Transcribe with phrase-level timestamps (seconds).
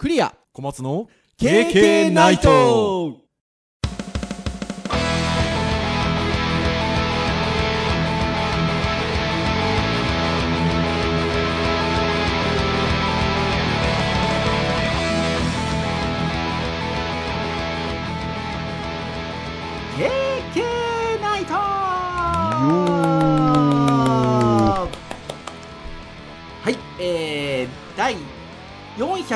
[0.00, 0.34] クリア。
[0.54, 3.18] 小松の KK ナイト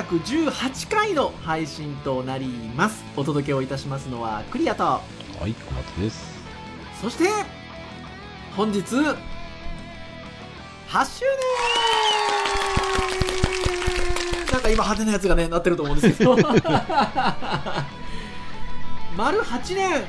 [0.03, 3.05] 418回の配信となります。
[3.17, 4.83] お届けをいたしますのはクリアと。
[4.83, 5.01] は
[5.47, 6.35] い、小松です。
[7.01, 7.29] そして
[8.57, 9.05] 本日8周
[10.89, 10.97] 年
[14.53, 16.37] なんか今派手なやつがねなってると思うんですけど。
[19.17, 20.03] 丸8年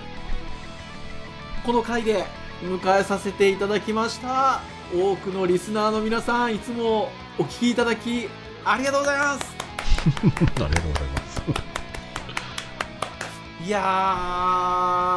[1.63, 2.25] この回で
[2.63, 4.61] 迎えさせていただきました。
[4.95, 8.27] 多くのリスナーの皆さんいつもお聞きいただき
[8.63, 9.54] ありがとうございます
[10.15, 11.41] ありがとうございます。
[13.65, 13.79] いや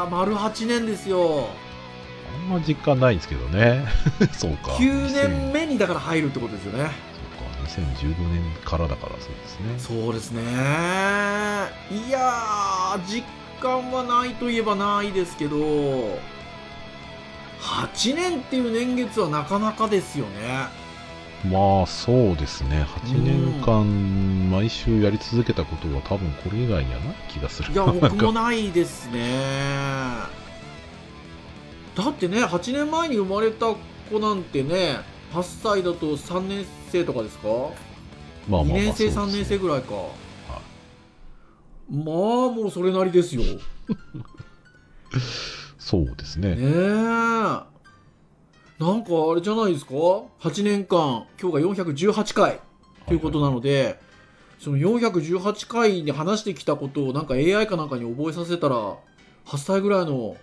[0.09, 1.51] ー丸8年ですよ
[2.35, 3.85] あんま実感ないんですけどね。
[4.33, 4.71] そうか。
[4.73, 6.91] 9年2000目にだから入るってことですよね
[7.37, 9.79] そうか、2015年からだからそうですね。
[9.79, 10.43] そうですね
[11.91, 13.25] いやー実
[13.61, 15.57] 感はないといえばないですけど
[17.61, 20.69] 8年っていう年月はなかなかですよね
[21.44, 22.84] まあ、そうですね。
[22.84, 27.72] 8年間、毎週やり続けたことは多分これ以外にはない気がする。
[27.72, 30.19] いや僕もないですね。
[31.94, 33.75] だってね8年前に生まれた
[34.11, 34.98] 子なんてね
[35.33, 37.48] 8歳だと3年生とかですか？
[37.48, 37.70] まあ
[38.48, 39.33] まあまあ2年生3そうですね。
[39.39, 39.94] 年生ぐらいか。
[41.91, 42.14] まあ
[42.50, 43.42] もうそれなりですよ。
[43.42, 43.59] ね
[45.78, 46.55] そうですね。
[46.59, 47.59] え
[48.79, 52.61] なんかあれじゃないですか？8年間今日が418回。
[53.07, 53.98] ということなので、
[54.61, 58.97] その418回に話してきたことをなんか AI かなんかに覚えさせたら
[59.47, 60.37] 8歳ぐらいの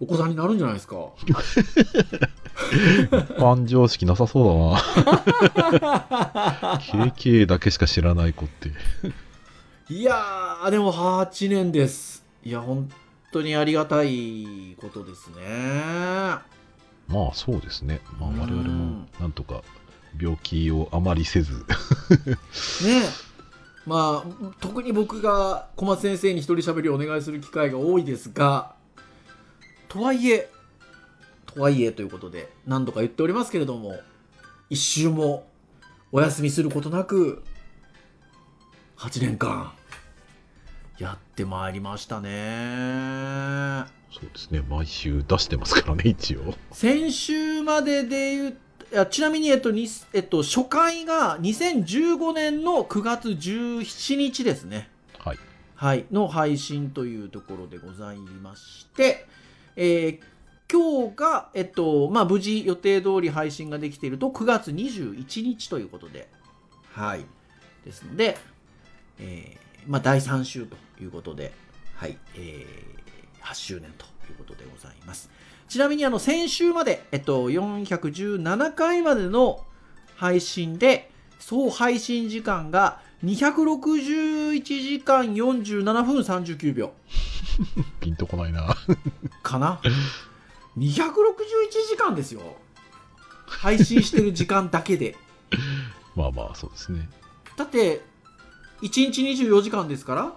[0.00, 0.96] お子さんになるんじゃないですか？
[1.26, 1.34] 一
[3.38, 4.44] 般常識なさそう
[5.70, 6.78] だな。
[6.80, 8.72] KK だけしか知らない子って。
[9.88, 12.24] いやーでも8年です。
[12.44, 12.90] いや本
[13.32, 16.34] 当にありがたいことですね
[17.10, 18.00] まあそうですね。
[18.18, 18.40] まあうん。
[18.40, 19.62] 我々もなんとか
[20.18, 21.54] 病気をあまりせず、
[22.84, 23.02] ね
[23.86, 28.74] まあ特に僕が小松先生に一人喋りをお願いする機会が多いですが
[29.88, 30.50] とはいえ
[31.46, 33.98] とはいえということで何度か言っておりますけれども
[34.68, 35.46] 一週も
[36.12, 37.42] お休みすることなく
[38.98, 39.72] 8年間
[40.98, 44.62] やってまいりましたねそうですね。
[44.68, 46.54] 毎週出してますからね、 一応。
[46.72, 48.56] 先週までで言う
[48.92, 54.90] いやちなみに、えっとにえっと、初回が2015年の9月17日ですね。
[55.18, 55.38] はい。
[55.76, 59.26] はい、の配信というところでございまして、
[59.76, 60.30] えー
[60.72, 66.28] 今日が、えっと、まあ、無事予定通り配信ができていると9月21日ということで、
[66.92, 67.24] はい。
[67.84, 68.38] ですので、
[69.18, 71.50] えーまあ、第3週ということで、
[71.96, 73.00] はい、えー
[73.42, 75.30] 8周年ということでございます。
[75.68, 79.64] ちなみに、あの、先週まで、えっと、417回までの
[80.16, 86.92] 配信で、総配信時間が261時間47分39秒
[88.00, 88.76] ピンとこないな。
[89.42, 89.80] かな
[90.78, 90.92] ？261
[91.88, 92.40] 時間ですよ
[93.46, 95.16] 配信してる時間だけで
[96.14, 97.08] まあまあ、そうですね。
[97.56, 98.00] だって
[98.82, 100.32] 1日24時間ですから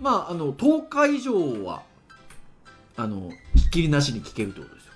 [0.00, 1.82] まああの10日以上は
[2.96, 4.92] あのひっきりなしに聞けるってことですよ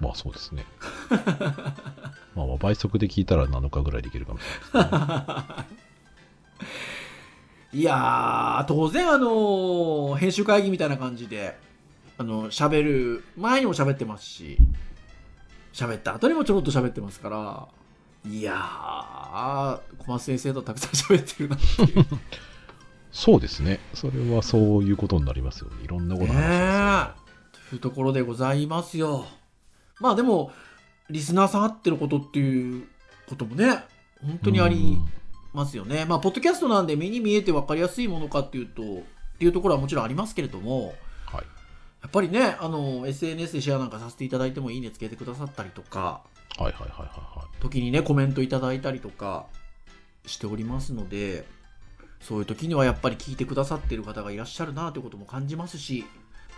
[0.00, 0.66] まあそうですね。
[2.34, 4.42] まあまあ倍速で聞いたら7日ぐらいできるかもし
[4.74, 5.66] れないですね。
[7.80, 11.58] いやー当然あの編集会議みたいな感じで
[12.18, 14.56] あの喋る前にも喋ってますし
[15.72, 17.68] 喋った後にもちょろっと喋ってますから
[18.30, 22.06] いやー小松先生とたくさん喋ってるなっていう
[23.12, 23.80] そうですね。
[23.94, 25.84] それはそういうことになりますよね。
[25.84, 27.25] いろんなこと話してねまえと
[27.74, 29.24] いうところでございますよ
[30.00, 30.52] まあでも
[31.10, 32.86] リスナーさん合ってることっていう
[33.28, 33.84] こともね
[34.22, 34.98] 本当にあり
[35.52, 38.84] ますよねまあポッドキャストなんで目に見えて分かりやすいものかっていうとっ
[39.38, 40.94] ていうところはもちろんありますけれども
[41.26, 41.44] はい。
[42.02, 46.22] やっぱりねあの SNS でシェアなんかさせていただいてもいいねつけてくださったりとか
[46.56, 47.08] はいはいはいはい
[47.38, 47.62] はい。
[47.62, 49.46] 時にねコメントいただいたりとか
[50.26, 51.46] しておりますので
[52.20, 56.04] そういう時にはやっぱり聞いてくださっている方がいらっしゃるなということも感じますし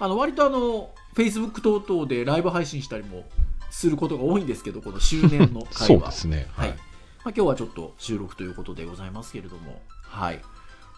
[0.00, 3.24] あの割とあの Facebook 等々でライブ配信したりも
[3.70, 6.46] することが多いんですけどこの周年の 回はそうですね。
[6.52, 6.78] はいはい。
[6.78, 6.88] まあ、
[7.24, 10.40] 今日はちょっと収録ということでございますけれども、はい。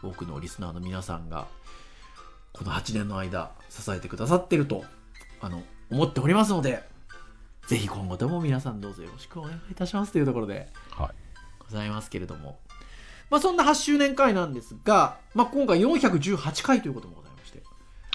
[0.03, 1.47] 多くのリスナーの皆さんが
[2.53, 4.85] この8年の間支えてくださってると
[5.41, 6.83] あの思っておりますので
[7.67, 11.09] ぜひ今後とも皆さんどうぞよろしくお願いいたしますというところではい。
[11.59, 12.59] ございますけれども、
[13.31, 17.30] まあ、そんな8周年会なんですが、まあ、今回418回ということもございまして、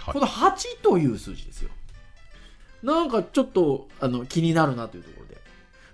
[0.05, 0.13] はい。
[0.13, 1.69] この8という数字ですよ。
[2.83, 5.37] なんかちょっとあの気になるなというところで。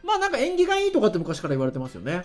[0.04, 2.24] まあなんか縁起がいいとかって昔から言われてますよね。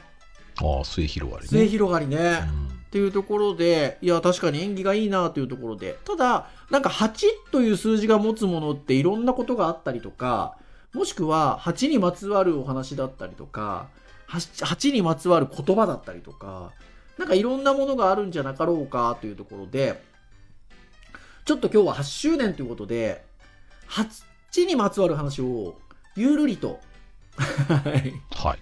[0.57, 1.49] ああ、末広がりね。
[1.49, 2.77] 末広がりね、うん。
[2.87, 5.99] っていうところでいや確かに縁起がいいなというところで。
[6.05, 10.57] ただなんか8という数字が持つものっていろんなことがあったりとか
[10.95, 13.89] もしくは8にまつわるお話だったりとか
[14.29, 16.73] 8, 8にまつわる言葉だったりとか
[17.19, 20.03] なんかいろんなものがあるんじゃなかろうかというところで
[21.47, 23.25] ちょっと今日は8周年ということで
[23.89, 25.77] 8にまつわる話を
[26.17, 26.81] ゆるりと
[27.39, 28.59] はいはい。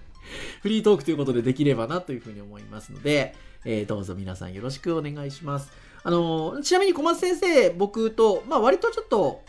[0.61, 3.35] フリートークということでできればなというふうに思いますので、
[3.65, 5.73] えーどうぞ皆さんよろしくお願いします。
[6.03, 9.43] あのーちなみに小松先生、僕と、まあ割とちょっと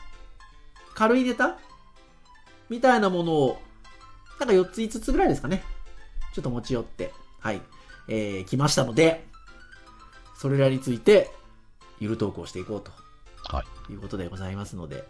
[0.94, 1.58] 軽いネタ？
[2.70, 3.62] みたいなものを、
[4.40, 5.64] なんか4つ5つぐらいですかね。
[6.34, 7.62] ちょっと持ち寄って、はい、
[8.08, 9.26] えー来ましたので、
[10.38, 11.32] それらについて、
[12.00, 12.92] ゆるトークをしていこうと
[13.50, 13.94] はい。
[13.94, 15.04] いうことでございますので、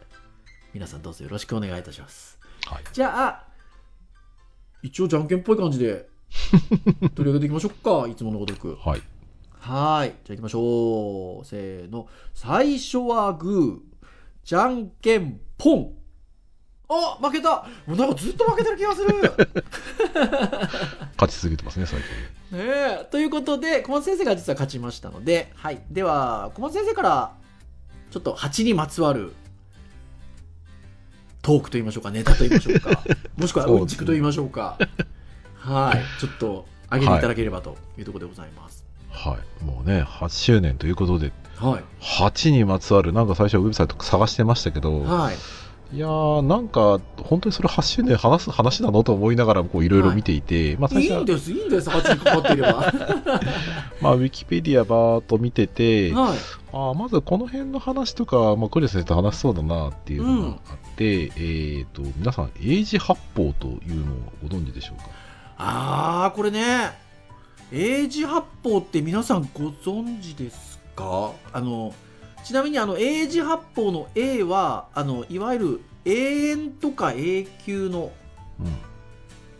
[0.74, 2.40] 皆さんどうぞよろしくお願いいたします。
[2.68, 2.84] はい。
[2.92, 3.44] じゃあ、
[4.82, 6.08] 一応じゃんけんっぽい感じで
[7.16, 8.08] 取り上げていきましょうか。
[8.08, 8.76] いつものごとく。
[8.76, 9.02] はい。
[9.60, 10.14] はーい。
[10.24, 11.46] じゃあ行きましょう。
[11.46, 12.08] せーの。
[12.34, 13.96] 最初はグー。
[14.44, 15.94] じゃんけんポン。
[16.88, 19.30] あ負けたもうなんかずっと負けてる気がするね
[21.18, 22.60] 勝ち続けてますね、最近。
[22.60, 23.08] え。
[23.10, 25.81] ということで、小松先生が実は勝ちましたので、はい。
[25.90, 27.34] では、小松先生から、
[28.16, 29.34] ちょっと8にまつわる
[31.42, 33.04] トークと言いましょうか、ネタと言いましょうか、
[33.36, 34.78] もしくはそうんちくと言いましょうか。
[35.58, 36.22] はい。
[36.22, 38.86] ちょっと上げていただければというところでございます。
[39.10, 39.66] はい。
[39.66, 41.84] もうね、8周年ということで、はい。
[42.00, 45.36] 8にまつわる、なんか最初ウェブサイト探してましたけど、はい。
[45.94, 52.94] いやー、なんか、本当にそれ8周年話す話なのと思いながら、こう、いろいろ見ていて、まあ最初はいいん、です、いいんです、8にかかっていれば。
[54.06, 56.13] はまあ、ウィキペディアばーっと見てて、い。
[56.13, 65.06] あーまずこの辺の話とか、まあ、クリア先生と話しそうだなっていうのがあって、えっ、と、皆さん、英字八法というのをご存知でしょうか？
[65.57, 66.92] あー、これね、
[67.72, 71.31] 英字八法って皆さんご存知ですか？
[71.54, 71.94] あの、
[72.44, 78.12] ちなみにあの、英字八法の A は、あの、いわゆる永遠とか永久の
[78.60, 78.68] うん。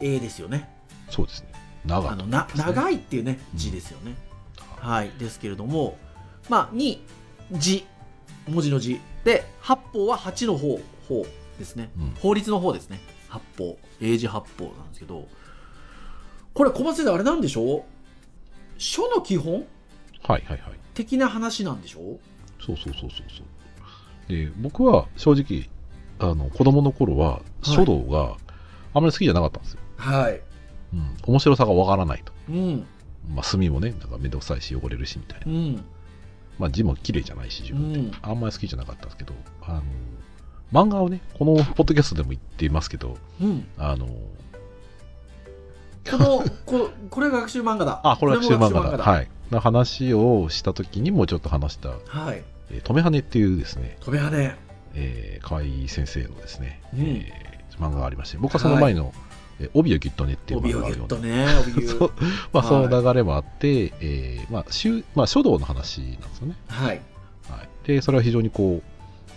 [0.01, 0.69] A ですよね。
[1.09, 1.51] そうですね。
[1.86, 4.15] 長あのな長いっていうね、字ですよね。
[4.85, 5.11] はい。
[5.17, 5.97] ですけれども、
[6.49, 7.03] まあ、に、
[7.51, 7.85] 字、
[8.47, 8.99] 文字の字。
[9.23, 11.25] で、八法は8の方、方
[11.57, 11.89] ですね。
[11.97, 12.99] うん法律の方ですね。
[13.27, 13.77] 八法。
[14.01, 15.27] 英字八法なんですけど、
[16.53, 17.83] これ小松先生あれなんでしょう？
[18.77, 19.65] 書の基本？
[20.23, 20.73] はいはいはい。
[20.93, 22.19] 的な話なんでしょ
[22.59, 24.29] そうそうそうそうそう。
[24.29, 25.69] で、僕は正直、
[26.19, 28.37] あの、子供の頃は、書道が
[28.93, 29.79] あまり好きじゃなかったんですよ。
[29.97, 30.41] はい。
[30.93, 31.17] うん。
[31.27, 32.31] 面白さがわからないと。
[32.49, 32.87] うん。
[33.30, 35.45] まあ、墨もね、なんかめんどくさいし汚れるしみたいな。
[35.48, 35.83] うん。
[36.57, 38.00] まあ、字も綺麗じゃないし、自分で。
[38.00, 39.83] うんあんまり好きじゃなかったんですけど、あの、
[40.74, 43.68] 漫画をね、このポッドキャストでも言っていますけど、うん。
[43.77, 44.13] あの、こ
[46.18, 48.01] の、ここれが学習漫画だ。
[48.04, 49.04] あ、これは学習漫画だ。
[49.04, 49.30] はい。
[49.51, 52.44] の話をしたときにもちょっと話した、はい。
[52.71, 54.57] えー、止めはねっていうですね、飛び跳ね。
[54.95, 59.14] えー、河合先生のですね、うんえー漫画がありまして、僕はその前の、
[59.59, 61.45] えー帯をギュッとねっていう帯を漫画をギュッと読んで、ね、
[61.78, 62.12] 帯 そう
[62.52, 66.56] まあ、はいその流れもあって、えーまあ、しゅまあ、書道の話なんですよね。
[66.68, 67.02] はい。
[67.50, 67.69] はい。
[67.88, 68.81] で、それは非常にこ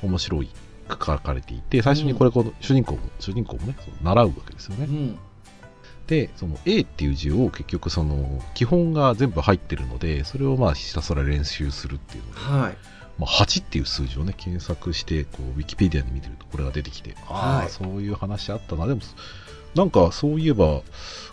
[0.03, 0.49] う、面白い、
[0.89, 4.87] 書かれていて、最初にこれ、この主人公も、主人公もね、習うわけですよね。
[4.87, 5.19] うん。
[6.07, 12.77] で、その A っていう字を結局その基本が全部入ってるので、それをまあひたすら練習するっていうので、はい。
[13.19, 18.87] まあ、8っていう数字をね、検索して、こう、ウィキペディアで見てるとこれが出てきて、ああ、はいそういう話あったな。
[18.87, 19.01] でも、
[19.75, 20.83] なんかそういえば、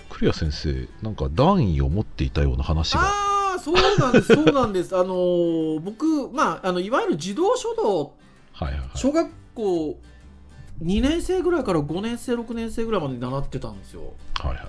[0.10, 4.96] クリア先生、なんか段位を持っていたような話が、ああ、そうなんです、そうなんです。
[4.96, 8.14] あのー僕、まあ、あの、いわゆる児童書道、
[8.54, 8.90] はいはいはい。
[8.96, 10.00] 小学校
[10.84, 14.14] 2年生ぐらいから5年生、6年生ぐらいまで習ってたんですよ。
[14.40, 14.68] はいはいはい。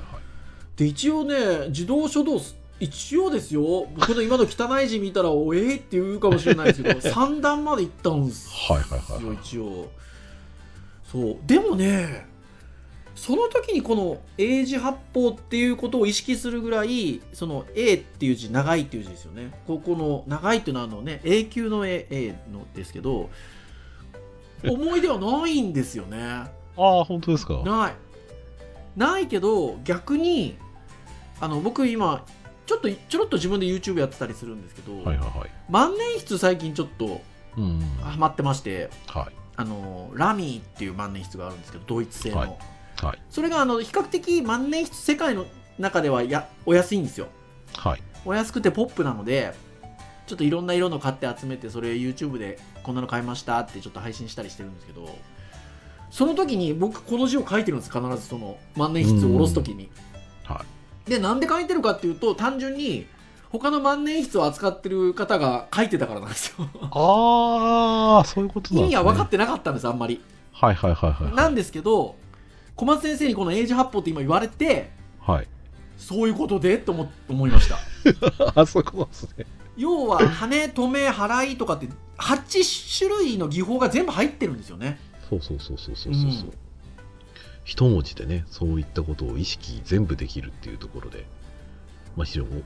[0.76, 1.34] で、一応ね、
[1.70, 2.40] 児童書道、
[2.78, 9.90] 一応ですよ、僕の今の汚い字見たら、おえーって言うかもしれないですけど、 3段まで行ったんですよ、はいはいはいはい一応。
[11.10, 11.36] そう。
[11.46, 12.26] でもね、
[13.16, 19.50] その時にこの英字八法っていうことを意識するぐらい、その A っていう字、長いっていう字ですよね。
[19.66, 23.30] ここの長いっていうのはあのね、永久の A, A のですけど、
[24.64, 26.18] 思い出はないんですよね。
[26.76, 27.54] ああ、本当ですか？
[27.64, 27.94] ない
[28.96, 30.56] ないけど逆に
[31.40, 32.24] あの僕今
[32.64, 35.50] ちょっとちょろっと自分で YouTube やってたりするんですけど、はいはいはい。
[35.70, 37.20] 万年筆最近ちょっと
[37.56, 37.80] うん。
[38.00, 39.34] ハマってましてはい。
[39.56, 42.58] あのラミーっていう万年筆があるんですけどドイツ製の、はい
[43.02, 43.18] はい。
[43.30, 45.46] それがあの比較的万年筆世界の
[45.78, 47.28] 中ではやお安いんですよ
[47.76, 48.02] はい。
[48.24, 49.54] お安くてポップなので
[50.26, 55.08] ちょっといろんな色の買って集めてそれ YouTube でこんなの買いましたってちょっと配信したりしてるんですけど
[56.10, 59.90] その時に僕この字を書いてるんです必ずその万年筆を下ろす時に
[60.44, 60.64] は
[61.06, 63.06] でなんで書いてるかっていうと単純に
[63.50, 68.96] 他の万年筆を扱ってる方が書いてたからなんですよああ、そういうことなんですね。
[68.96, 70.20] 意味は分かってなかったんですあんまり
[70.52, 71.34] はいはいはいはい。
[71.34, 72.16] なんですけど
[72.76, 74.90] 小松先生にこの英字発砲って今言われて
[75.20, 75.48] はい。
[75.96, 77.78] そういうことでと思思いました
[78.54, 79.46] あ、そことなんですね。
[79.76, 86.22] 要は羽止め払いとかって8種類の技法が全部入ってるんですよねそうそうそうそうそうそう。
[86.22, 86.52] ううん
[87.66, 91.26] 一文字でね、そういったことを意識全部できるっていうところで、
[92.16, 92.62] まあ、非常に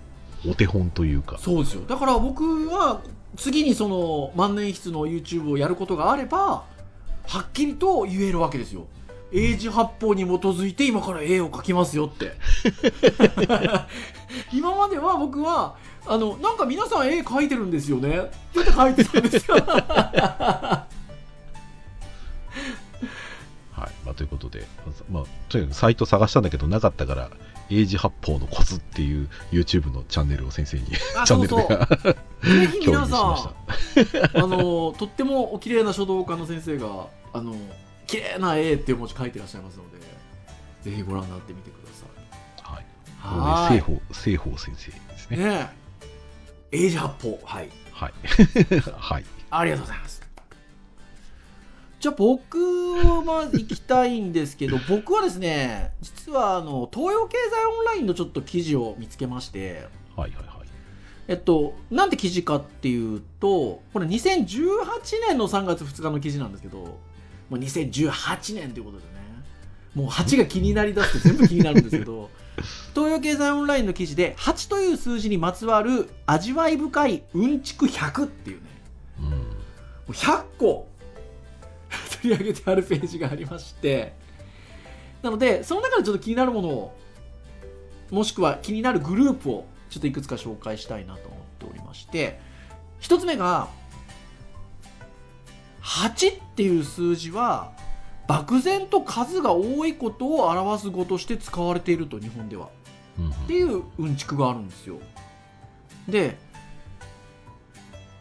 [0.47, 3.01] おお手本というか、そうですよだから僕は
[3.37, 6.65] 次にその万年筆の YouTube をやることがあれば
[7.27, 8.87] はっきりと言えるわけですよ
[9.33, 12.33] 英字発法に基づいて今から絵を描きますよって。
[14.53, 18.09] 今までは僕はあのなんか皆さん絵描いてるんですよね。
[18.09, 19.57] って言って描いてたんですよ。
[23.73, 23.91] はい。
[24.05, 24.67] まあ、ということで、
[25.11, 27.31] まあ、とにかくサイト探したんだけど、なかったから、
[27.71, 30.85] 英字発砲のコツっていう YouTube のチャンネルを先生に、
[31.17, 31.87] あチャンネルが
[32.43, 33.39] ぜひ皆さん
[34.35, 37.55] あのとってもお綺麗な書道家の先生があの
[38.11, 39.99] 綺麗な絵っていう文字書いてらっしゃいますので
[40.83, 42.85] ぜひご覧になってみてくださいはい。
[43.19, 45.37] はこれで、西方、先生ですね。
[45.37, 45.71] ね
[46.73, 48.13] え英字発砲はいはい。
[48.99, 49.25] はい。
[49.51, 50.21] ありがとうございます
[52.01, 59.87] じゃあ僕は行きたいんですけど 僕はですね実はあの東洋経済オンラインのちょっと記事を見つけまして
[60.17, 60.61] はいはいはい。
[61.29, 64.49] えっと、なんて記事かっていうと、これ2018
[65.29, 66.99] 年の3月2日の記事なんですけど、
[67.51, 69.11] もう2018年ということでね、
[69.95, 72.31] もう8が気になりだすと全部気になるんですけど、
[72.95, 78.67] 東洋経済オンラインの記事で、8という数字にまつわる味わい深いうんちく100っていうね、
[79.19, 79.25] うん。
[79.31, 79.35] も
[80.09, 80.89] う100個。
[82.23, 84.15] 取り上げてあるページがありまして、
[85.23, 86.97] なので、その中でちょっと気になるものを、
[88.11, 92.41] もしくは気になるグループをちょっといくつか紹介したいなと思っておりまして、
[92.99, 93.69] 一つ目が、
[95.83, 97.73] 8っていう数字は、
[98.29, 102.69] 漠然と数が多いことを表す語として使われていると、日本では。
[103.19, 104.99] うんっていううんちくがあるんですよ。
[106.09, 106.39] で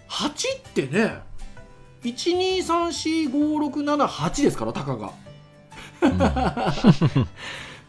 [0.09, 0.31] 8っ
[0.73, 1.19] てね
[2.03, 5.13] 1234567ですからたかが。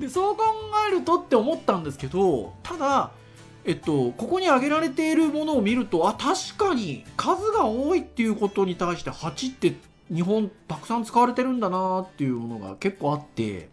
[0.00, 0.44] でそう考
[0.88, 3.10] えるとって思ったんですけどただ
[3.64, 9.74] えっとここに挙げられているものを見るとあ確かに数が多いっていうことに対して8って
[10.12, 13.68] 日本たくさん使われてるんだなっていうものが結構あって、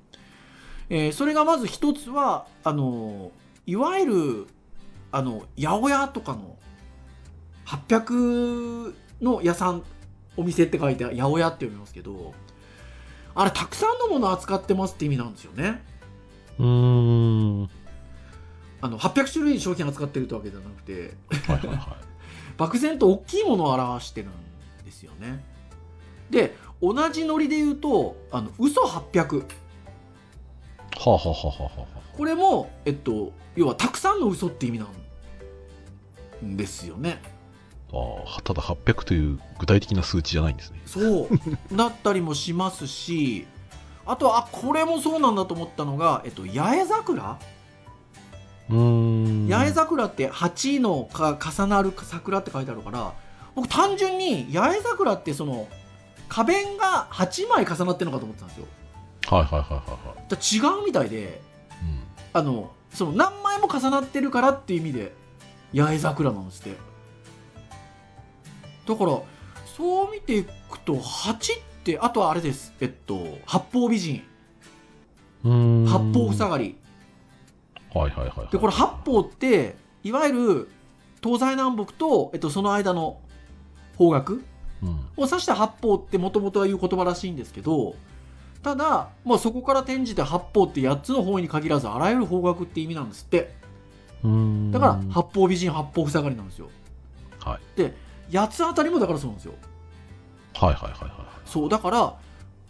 [0.89, 3.32] えーそれがまず一つはあの
[3.65, 4.48] いわゆる
[5.12, 6.58] あの八百屋とかの
[7.65, 9.84] 800の屋さん
[10.36, 12.34] お店って書いて八百屋って読みますけど
[13.36, 15.84] あれたくさんのもの扱ってますって意味なんですよね
[16.60, 17.70] うん。
[18.82, 20.96] はあの800種類商品扱ってるってわけじゃなくてい
[21.52, 21.98] はいは
[22.58, 25.44] 漠然と大きいものを表してるんですよね
[26.30, 29.46] で同じノリで言うとあの嘘800い。
[31.00, 31.98] はあはあはあはあはあ。
[32.18, 34.88] これも、えっと、要はたくさんの嘘って意味な
[36.44, 37.22] んですよね
[37.94, 40.82] ああ、ただ800という具体的な数値じゃないんですね。
[40.86, 43.48] そうだったりもしますし
[44.06, 47.40] あとはあこれもそうなんだと思ったのが、えっと、八重桜。
[48.70, 53.14] 八重桜って8のか重なる桜って書いてあるから
[53.56, 55.68] 僕単純に八重桜ってその
[56.30, 58.66] 花弁が8枚重なってるのかと思ってたんですよ。
[59.28, 60.80] はいはいはいはいはい。
[60.80, 61.42] 違うみたいで
[62.34, 65.14] あのその何枚も重なってるからっていう意味で
[65.74, 66.78] 八重桜なんですって。
[68.88, 69.22] だから
[69.66, 72.74] そう見ていくと8ってあとはあれです。
[72.82, 74.24] えっと八方美人。
[75.44, 76.78] 八方塞がり
[77.98, 78.48] はいはいはいはい。
[78.51, 80.70] でこれ八方っていわゆる
[81.24, 83.20] 東西南北と、えっと、その間の
[83.98, 84.38] 方角
[84.84, 84.89] うん。
[85.18, 87.96] を指した八方ってもともとは言う言葉らしいんですけど
[88.62, 93.56] ただ、まあ、そこから転じて八方って8つの方位に限らずあらゆる方角って意味なんですって
[94.72, 96.70] だから八方美人八方塞がりなんですよ
[97.39, 97.77] はい。
[97.77, 97.96] で
[98.32, 99.54] 八つあたりもだからそうなんですよ
[100.54, 101.50] はいはいはいはいはい。
[101.50, 102.16] そうだから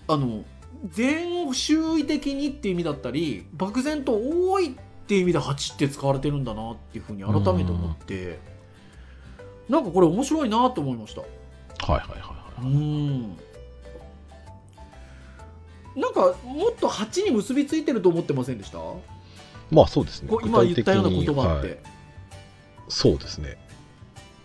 [0.09, 0.43] あの
[0.85, 4.75] 全周囲的にっていう意味だったり漠然と多いっ
[5.07, 8.39] って意味で8って使われてるんだなっていうふうに改めて思って、
[9.69, 11.21] なんかこれ面白いなと思いました。
[11.21, 12.67] はいはいはいはうい。
[12.67, 13.37] ん。
[15.95, 18.79] なんかもっと8に結びついてると思ってませんでした？
[18.79, 19.01] こ
[19.71, 20.29] まあそうですね。
[20.29, 21.77] う今言ったような言葉って、はい。
[22.89, 23.57] そうですね。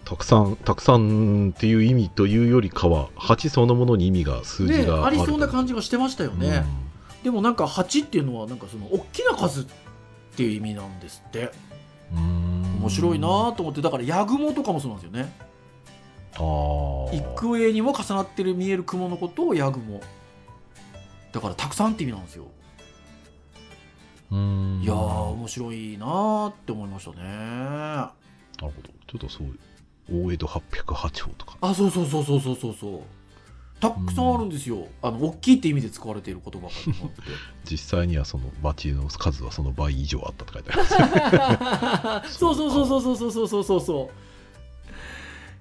[0.04, 6.64] たくさん、たくさんっていう意味というよりかは、8そのものに意味が、数字ねがあるありそうな感じがしてましたよじね、
[7.22, 9.64] でもなんか8っていうのはなんかその大きな数っ
[10.36, 11.52] ていう意味なんですって。
[12.12, 15.32] 面面白いなと思ってだからヤグモとかもそうなんですよね。
[17.12, 20.00] 幾重にも重なってる見える雲のことをヤグモ。
[21.30, 22.46] だからたくさんって意味なんですよ。
[24.32, 24.34] い
[24.86, 27.22] やー面白いなーって思いましたね。
[27.22, 28.12] な
[28.62, 28.88] るほど。
[29.06, 29.48] ちょっとそう、
[30.10, 31.58] 大江戸808号とか。
[31.60, 33.00] あそうそうそうそうそうそうそう
[33.82, 37.20] たくさんあるんですよ、あの大きいって意味で使われている言葉があって。
[37.68, 42.34] 実際にはその町の数はその倍以上あったって書いてあります。
[42.38, 43.64] そうそうそうそうそうそうそうそう。
[43.64, 44.10] そうそ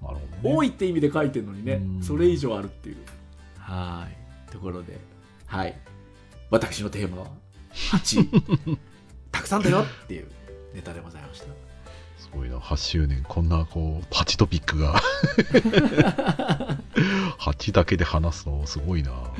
[0.02, 0.56] うなるほど、ね。
[0.56, 1.74] 多いって意味で書いてるのにね。
[1.74, 2.04] うん。
[2.04, 2.98] それ以上あるっていう。
[3.58, 4.08] は
[4.48, 4.52] い。
[4.52, 5.00] ところで。
[5.48, 5.76] はい。
[6.52, 7.28] 私のテーマは
[7.74, 8.78] 8
[9.32, 10.28] たくさんだよっていう
[10.76, 11.46] ネタでございました。
[11.46, 11.50] す
[12.36, 15.02] ごいな、8周年、こんなこう、8トピックが、
[17.40, 19.12] 8だけで話すのすごいな。
[19.12, 19.32] は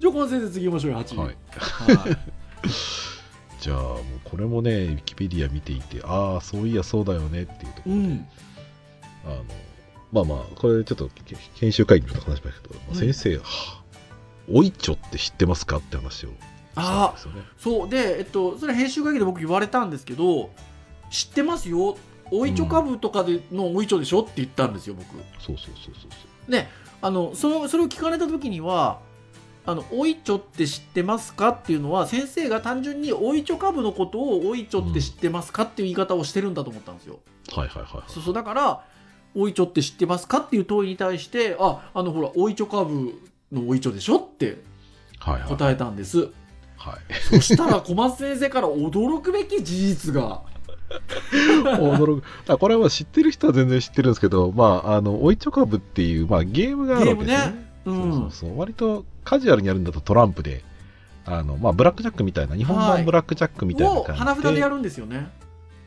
[0.00, 1.18] じゃあこの先生次行きましょうよ8い。
[1.18, 1.36] はい。
[3.60, 8.26] じゃあ、もうこれもね、ウィキペディア見ていて、ああ、そういやそうだよねっていうところで、うん。
[9.24, 9.44] あの、
[10.12, 12.94] まあまあ、これちょっとけ研修会議の話しましたけど、うん。
[12.94, 13.82] 先生、は
[14.52, 16.34] おいちょって知ってますかって話をし
[16.74, 17.42] たんですよね。
[17.58, 17.88] そう。
[17.88, 20.50] で、えっと、それ編集会議で僕言われたんですけど
[21.14, 21.96] 知ってますよ
[22.30, 25.06] おいちょ株とかでのおいちょでしょって言ったんですよ僕
[25.38, 26.08] そうそうそうそうそ
[26.48, 26.50] う。
[26.50, 26.66] で
[27.00, 28.98] あのそのそれを聞かれた時には
[29.66, 37.20] あのおいちょって知ってますかっていうのは先生が単純においちょ株のことをおいちょって知ってますかっていう言い方をしてるんだと思ったんですよ、
[37.52, 38.10] はいはいはいはい。
[38.10, 38.84] そうそうだから
[39.34, 43.14] おいちょって知ってますかっていう問いに対してああのほらおいちょ株
[43.52, 44.62] のおいちょでしょって
[45.18, 45.48] はいはい。
[45.48, 46.30] 答えたんです、
[46.76, 47.14] はい。
[47.30, 50.42] そしたら小松先生から驚くべき事実が
[51.78, 52.24] 驚く。
[52.48, 57.54] あこれは知ってる人は全然知ってるんですけど、まあ、あの、おいちょかぶっていう、まあ、ゲームがあるわけですよね。
[57.56, 58.58] うんそうそうそう。
[58.58, 60.64] 割とカジュアルにやるんだとトランプで、
[61.26, 64.26] あの、まあ、ブラックジャックみたいな、日本はい版ブラックジャックみたいなを感じで。
[64.26, 65.30] 花札でやるんですよね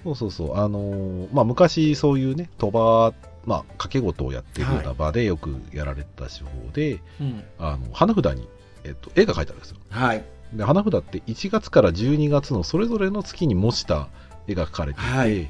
[0.03, 0.57] そうそうそう。
[0.57, 3.13] あのーまあ、昔そういうね、賭場、
[3.45, 8.47] まあ、掛け事をやってるような場でよくやられてた手法で、うんあの、花札に、
[8.83, 9.77] えっと、絵が描いてあるんですよ。
[9.89, 14.07] はいで、花札って1月から12月のそれぞれの月に模した
[14.47, 15.49] 描かれていて、はい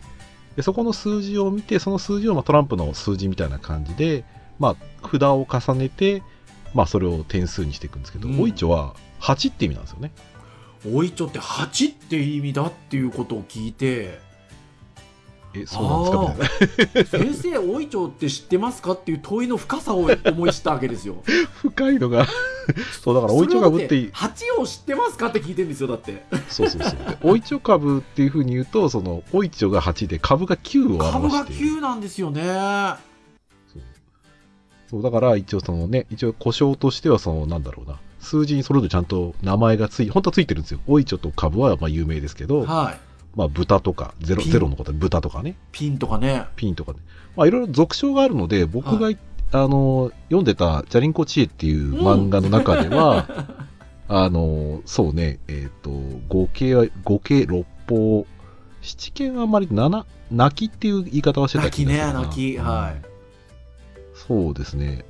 [0.57, 4.25] でそこの数字を見て、その数字をまあトランプの数字みたいな感じで、
[4.57, 4.75] まあ、
[5.07, 6.23] 札を重ねて、
[6.73, 10.11] まあ、それを点数にしていくんですけど、うんおいちょは8って意味なんですよね。
[10.91, 14.19] おいちょって8って意味だっていうことを聞いて
[15.61, 17.17] え、そうなんですか？
[17.17, 18.91] 先生おいちょって知ってますか？
[18.93, 21.15] っていう問いの深さを思い知ったわけですよ
[21.61, 22.27] 深いのが。
[23.01, 25.27] そう、だから、おいちょ株っていい、8を知ってますか？
[25.27, 26.91] って聞いてるんですよだってそうそうそう。
[26.91, 31.75] でおいちょ株っていうふうに言うと、その、おいちょが8で株が9を株が表している。
[31.77, 32.41] 9なんですよね
[34.89, 40.79] そうだから一応そのね、一応故障としてはその、なんだろうな、数字にそれぞれちゃんと名前がつい、本当はついてるんですよ。
[40.87, 42.99] おいちょと株はまあ有名ですけど、はい
[43.37, 46.47] まあ豚とか、ゼロ、ゼロのことで豚とかね、ピンとかね。
[46.55, 46.99] ピンとかね。
[47.35, 49.09] まあいろいろ俗称があるので、僕が、
[49.51, 53.27] あの、読んでた、ジャリンコ知恵っていう漫画の中では、
[54.09, 55.91] あの、そうね、えっ、と、
[56.27, 58.25] 五系は、五系六法、
[58.81, 61.97] 七系はあんまり七、泣きっていう言い方はしてた気がす。
[61.97, 62.57] 泣きね泣き。
[62.57, 63.01] はい。
[64.15, 65.05] そうですね。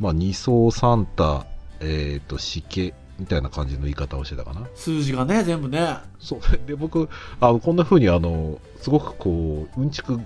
[0.00, 1.44] まあ、二層サンタ、
[1.80, 4.66] えっ、と、死系みたいな感じの言い方をしてたかな。
[4.74, 6.40] 数字がね全部ねそう。
[6.66, 7.08] で、僕、
[7.40, 10.22] あこんな風にあの、すごくこう、うんちく語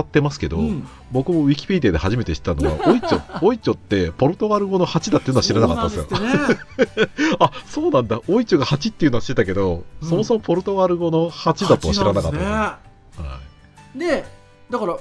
[0.00, 6.20] ってますけど、うん僕もウィキペディアで初めて知ったのは、オイチョ、オイチョってポルトガル語の8だっていうのは知らなかったんですよ。
[6.20, 7.08] ね
[7.38, 8.20] あ、そうなんだ。
[8.28, 12.42] オイチョが8っていうのは知ってたけど、うんそもそもポルトガル語の8だとは知らなかった8です。
[12.44, 12.78] なんで
[13.14, 13.40] すねは
[13.94, 13.98] い。
[13.98, 14.24] で
[14.70, 14.96] だから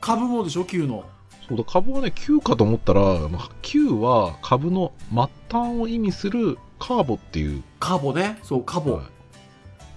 [0.00, 1.04] 株もでしょ？9の
[1.48, 8.38] そうだ株はね9かと思ったらあの9は株の末端を意味するカーボっていう、カボね。
[8.42, 9.04] そうカボ、はい。
[9.04, 9.08] っ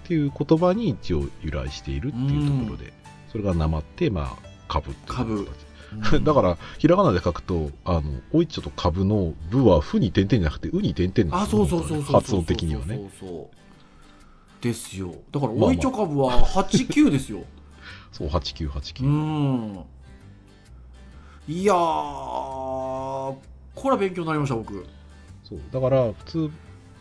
[0.07, 2.93] ていう言葉に一応由来しているっていうところで、
[3.31, 5.51] それがなまってまあ株っていう株形。
[5.51, 5.69] うん
[6.23, 12.95] だからひらがなで書くとあのおいちょと株の「部」は「ふ」に点々じゃなくて「う」に点々なんあですよそうそうそうそうそう発音的にはね。
[12.95, 13.55] そうそうそう。
[14.61, 15.15] ですよ。
[15.31, 15.69] だからまあまあ。
[15.69, 17.39] おいちょ株は89ですよ。
[18.11, 19.79] そう8989、うん。
[21.47, 23.39] いやーこ
[23.85, 24.85] れは勉強になりました僕。
[25.43, 25.59] そう。
[25.71, 26.51] だから普通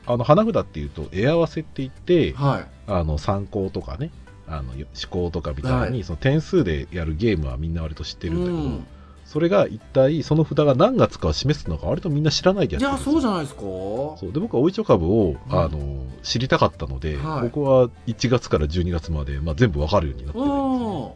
[0.09, 2.67] あの花札っていうと絵合わせって言ってはい。
[2.87, 4.11] あの参考とかね
[4.47, 6.05] あの思考とかみたいに、はい。
[6.05, 8.87] その点数でやるゲームはみんな割と知ってるんだけど、うん。
[9.27, 13.13] それが一体その札が何月かを示すのか割とみんな知らないでやいやってるんですよ。
[13.13, 13.61] そうじゃないですか。
[13.61, 14.33] そう。
[14.33, 15.59] で僕はおいちょ株を、うん。
[15.59, 17.43] あの知りたかったので、はい。
[17.43, 21.11] 僕は1月から12月まで、まあ、全部わかるようになってるんうん。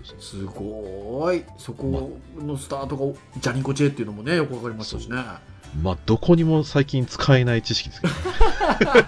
[0.00, 1.44] ですすごい。
[1.58, 5.16] そこのスタートがジャニコチェっていうのもねよくわかりましたしね。
[5.16, 5.40] ま
[5.92, 8.14] あどこにも最近使えない知識ですけど、
[8.92, 9.06] ね、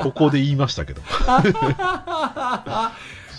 [0.02, 1.02] ここで言いましたけど。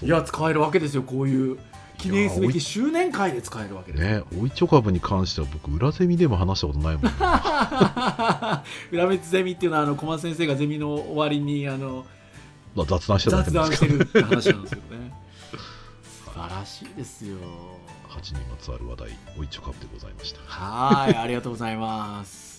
[0.04, 1.60] いや使えるわけですよこういう
[2.02, 7.12] 記念すべき周年会で使えるわけです、ねおいちょ株に関しては僕裏ゼミでも話したことないもんね。
[8.92, 12.06] 裏滅ゼミっていうのはあの小松先生がゼミの終わりにあの
[12.76, 15.14] まあ雑談してた雑談してるって話なんですけどね。
[16.26, 17.38] 素晴らしいですよ。
[18.10, 20.40] 8にまつわる話題おいちょ株でございました。
[20.46, 22.51] はいありがとうございます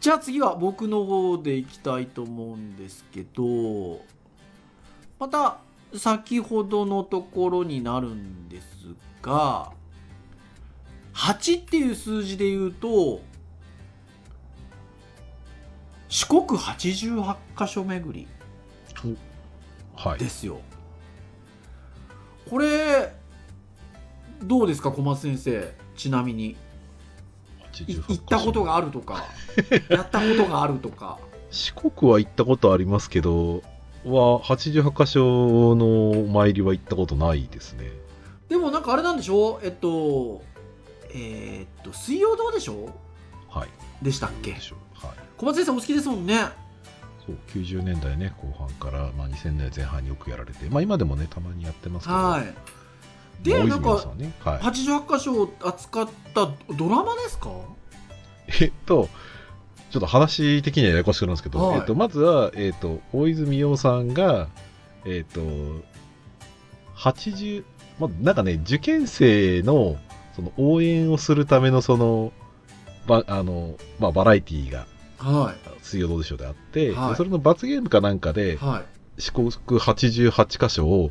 [0.00, 4.00] じゃあ次は僕の方でいきたいと思うんですけど
[5.18, 5.58] また
[5.94, 8.64] 先ほどのところになるんです
[9.20, 9.72] が
[11.12, 13.20] 8っていう数字で言うと
[16.08, 18.26] 四国88カ所巡り
[19.96, 20.18] はい。
[20.18, 20.60] ですよ。
[22.48, 23.12] これ
[24.42, 26.50] どうですか小松先生ちなみに。
[26.50, 26.69] い88
[27.86, 29.24] 行ったことがあるとか
[29.88, 31.18] やったことがあるとか。
[31.50, 33.62] 四国は行ったことありますけど
[34.04, 37.90] は88箇所のお参りは行ったことないですね。
[38.48, 40.42] でもなんかあれなんでしょえっと
[41.12, 42.90] えーっと水曜どうでしょ
[43.48, 43.68] はい。
[44.02, 44.52] でしたっけ？
[44.52, 44.60] はい。
[45.38, 46.36] 小松先生お好きですもんね。
[47.26, 52.16] そう90年代ね後半から、まあ、2000年代前半によくやられて、まあ、今でもねたまにやってますけど。
[52.16, 52.54] はい
[53.42, 54.04] で大なんかはい、
[54.58, 57.50] 88箇所を扱ったドラマですか？
[58.60, 59.08] えっと
[59.90, 61.78] ちょっと話的にはややこしくなるんですけど、はい。
[61.78, 64.46] えっと、まずは、えっと、大泉洋さんが、
[65.04, 65.40] えっと、
[66.94, 67.64] 80、
[67.98, 69.96] まあ、なんかね、受験生の
[70.36, 72.32] その応援をするためのその、
[73.08, 74.86] ばあのまあ、バラエティーが
[75.18, 77.10] は水曜どうでしょうであって、はい。
[77.10, 78.84] でそれの罰ゲームかなんかでい、は
[79.18, 79.20] い。
[79.20, 81.10] 四国88箇所を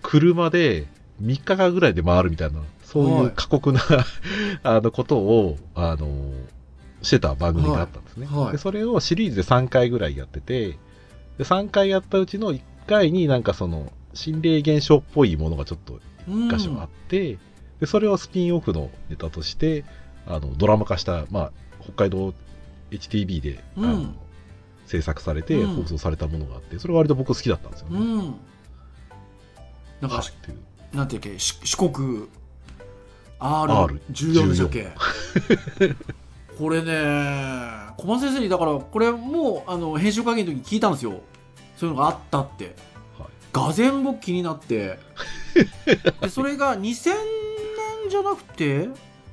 [0.00, 0.86] 車で
[1.22, 3.80] 3日間ぐらいで回るみたいな、そういう過酷な、
[4.62, 6.32] あのことを、あの、
[7.02, 8.26] してた番組があったんですね。
[8.26, 8.38] はい。
[8.44, 8.52] はい。
[8.52, 10.78] でそれをシリーズで3回ぐらいやってて、
[11.38, 17.38] で3回やったうちの1回になんかその、心霊現象っぽいものがちょっとうん1箇所あって、
[17.80, 19.84] でそれをスピンオフのネタとして、
[20.26, 22.34] あの、ドラマ化した、まあ、北海道
[22.90, 24.14] HTB で、あのうん。
[24.86, 25.76] 制作されてうん。
[25.76, 27.98] 放送されたものがあって、それが割と僕好きだったんですよね。
[27.98, 28.16] うん。
[30.00, 30.26] なんかはい。
[30.26, 30.58] っていう
[30.92, 31.38] なんていうっけ？
[31.38, 32.28] し四国。
[33.38, 34.92] R R14 でしたっけ？
[36.58, 36.92] これね
[37.96, 41.20] 小松先生にだからこれもうあの編集会議の時に聞いたんですよ。
[41.76, 42.76] そういうのがあったって。
[43.18, 43.28] はい。
[43.52, 44.98] がぜん僕気になって。
[46.20, 47.14] でそれが2000年
[48.10, 48.88] じゃなくて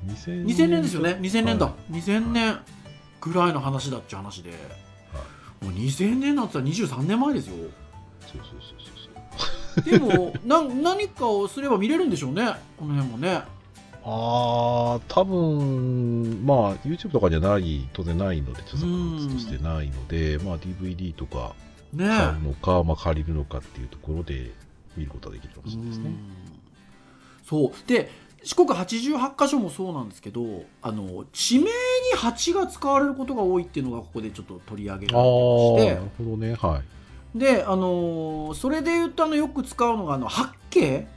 [0.08, 0.82] ？2000 2000年。
[0.82, 1.18] ですよね。
[1.22, 2.60] 2000年だ、は2000年
[3.22, 4.52] ぐらいの話だっちゅう話で、
[5.62, 7.56] もう2000年なんて言ったら23年前ですよ。
[7.56, 7.68] そう
[8.32, 8.89] そうそうそう
[9.86, 12.54] でもな何かをすれば見れるんでしょうね。
[12.78, 13.44] この辺もね。
[14.04, 21.54] ああ多分まあ YouTube とかじゃない当然ないので著作物としてないので、まあ DVD とか
[21.94, 22.08] ね。
[22.08, 24.52] 買うのか、まあ、借りるのかっていうところで
[24.96, 26.06] 見ることができるかもしれないですね。
[26.06, 26.16] うん。
[27.46, 27.88] そう。
[27.88, 28.12] で
[28.44, 31.70] 四国88箇所もそうなんですけどあの地名に
[32.16, 35.34] 蜂が使われることが多いっていうのがここでちょっと取り上げられて
[35.74, 36.54] ましなるほどね。
[36.56, 36.82] はい。
[36.82, 36.99] て
[37.36, 41.08] であのそれで言うとあのよく使うのがあの八景？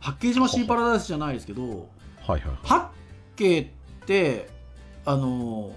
[0.00, 2.90] 八景島シーパラダイスじゃないですけどはいはい八
[3.36, 3.66] 景っ
[4.06, 4.48] て
[5.04, 5.72] あの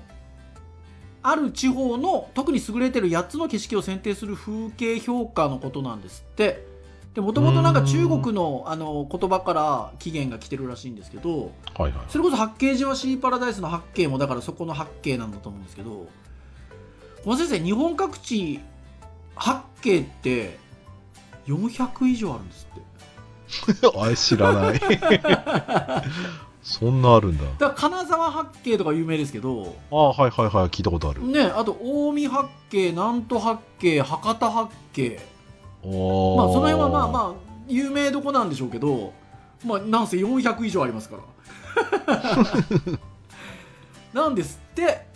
[1.22, 6.74] ある地方の特に優れてる8つの景色を選定する風景評価のことなんですって。
[7.14, 16.08] でもともとなんか中国のあの言葉から起源が来てるらしいんですけどはいはいそれこそ八景島シーパラダイスの八景もだからそこの八景なんだと思うんですけど
[17.24, 18.62] 小松先生日本各地
[19.36, 20.58] 八景って
[21.48, 22.76] 400以上あるんですっ
[23.82, 23.88] て。
[24.00, 24.82] あれ知らない。
[26.64, 27.44] そんなあるんだ。
[27.44, 29.76] だから金沢八景とか有名ですけど。
[29.92, 35.20] ああはいはいはい聞いたことある、ねあと近江八景南都八景博多八景。
[35.84, 37.34] まあその辺はまあまあ
[37.68, 39.14] 有名どこなんでしょうけど
[39.66, 41.24] まあなんせ400以上ありますから。
[44.22, 45.08] なんですって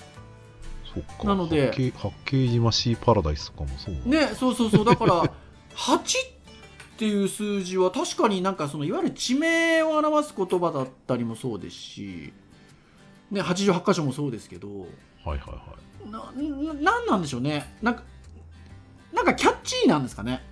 [1.24, 4.86] なので八景島シーパラダイスとかもそうねそうそうそう。
[4.86, 5.24] だから
[5.76, 6.02] 8っ
[6.98, 12.34] ていう数字は確かになんかそのいわゆる地名を表す言葉だったりもそうですし、
[13.30, 14.88] ね、88箇所もそうですけどはい
[15.26, 15.56] はいはい。
[15.56, 16.12] はい。
[16.12, 17.76] なななんなんでしょうね。
[17.82, 18.04] なんか
[19.14, 20.44] なんかキャッチーなんですかね。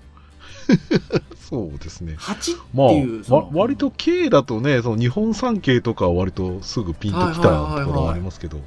[1.38, 2.16] そうですね。
[2.18, 8.60] 8っまあ、ていう、そのわ割と K だとね、その日本三景とかは割とすぐピンときたところはありますけど、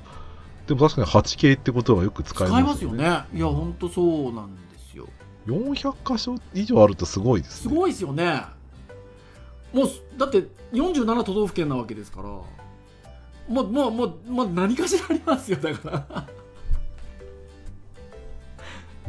[0.68, 3.04] でも確かに 8K ってことはよく使い使いまますすよよね。
[3.04, 3.72] ねいやほん。
[3.72, 5.08] とそうなんですよ。
[5.46, 7.70] 400箇所以上あるとすごいですね。
[7.70, 8.42] すごいですよね。
[9.72, 12.28] もうだって47都道府県なわけですから。
[12.28, 12.44] も
[13.48, 16.28] うもうもうもう何かしらありますよだから。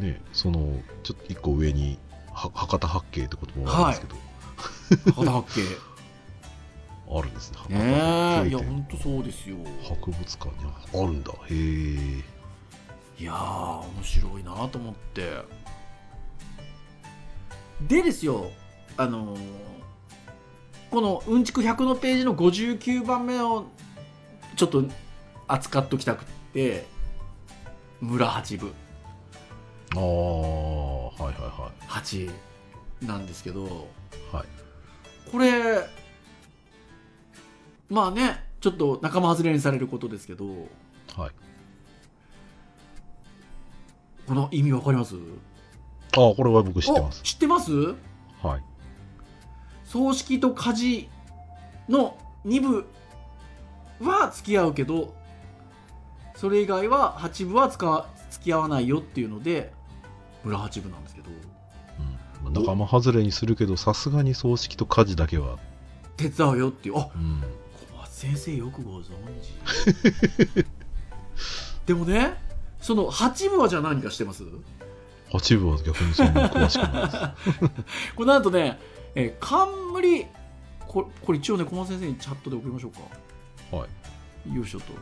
[0.02, 1.98] ね、その、ちょっと一個上に、
[2.32, 5.66] は博多八景って言葉があるんですけど、肌発見
[7.12, 7.76] あるんですね。
[7.76, 11.32] ねえいやほんとそうですよ博物館にあるんだ。
[11.32, 12.40] へえ。
[13.22, 15.30] いやー面白いなと思って
[17.82, 18.50] でですよ
[18.96, 19.40] あのー
[20.90, 23.66] このうんちく100のページの59番目を
[24.56, 24.84] ちょっと
[25.46, 26.84] 扱っときたくって
[28.00, 28.72] 村八部
[29.94, 32.30] ああ、はいはいは8
[33.02, 33.66] なんですけど
[34.32, 34.34] い。
[34.34, 34.46] はい。
[35.30, 35.86] これ
[37.90, 40.46] まあねちょっと仲間外れにされることですけど
[41.16, 41.30] はい。
[44.26, 45.16] この意味わかります？
[46.16, 47.24] ああ、これは僕知ってますお。
[47.24, 47.72] 知ってます？
[48.42, 48.62] はい。
[49.84, 51.08] 葬式と家事
[51.88, 52.86] の2部
[54.00, 55.14] は付き合うけど
[56.36, 59.72] それ以外は8部は使わ付き合わないよっていうので
[60.44, 61.28] 村八部なんですけど
[62.46, 65.58] うん、仲間外れにするけど、さすがに葬式と家事だけは。
[66.16, 67.42] 手伝うよっていうあうん。
[68.20, 70.66] 先生よくご存知
[71.86, 72.34] でもね
[72.78, 74.44] その8部はじゃあ何かしてます？
[75.32, 78.12] 八部は逆にそんなに詳しくないです。
[78.14, 78.78] これなんとね、
[79.14, 80.26] えー冠
[80.86, 83.86] これこれ一応ね小松先生にチャットで送りましょうかは
[84.46, 84.54] い。
[84.54, 84.92] よいしょと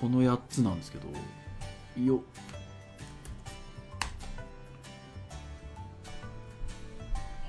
[0.00, 1.08] この8つなんですけど
[2.02, 2.22] よ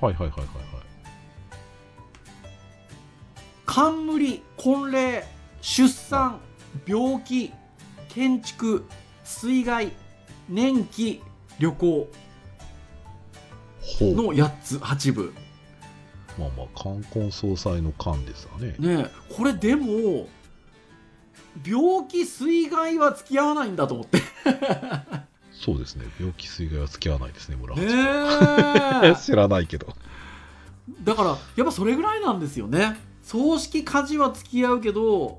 [0.02, 0.89] はいはいはいはいはい。
[3.72, 5.22] 冠婚礼
[5.60, 6.40] 出産
[6.88, 7.52] 病気
[8.08, 8.84] 建築
[9.22, 9.92] 水害
[10.48, 11.22] 年季
[11.60, 12.08] 旅行。
[14.00, 15.32] の8つ8部
[16.36, 18.74] まあまあ、冠婚葬祭の冠ですわね。
[18.80, 20.26] ねえこれでも
[21.64, 24.20] 病気水害は付き合わないんだと思って
[25.54, 26.06] そうですね。
[26.18, 29.06] 病気水害は付き合わないですね、村ね八部。
[29.06, 29.94] え 知らないけど。
[31.04, 35.38] だからやっぱそれぐらいなんですよね葬式家事は付き合うけど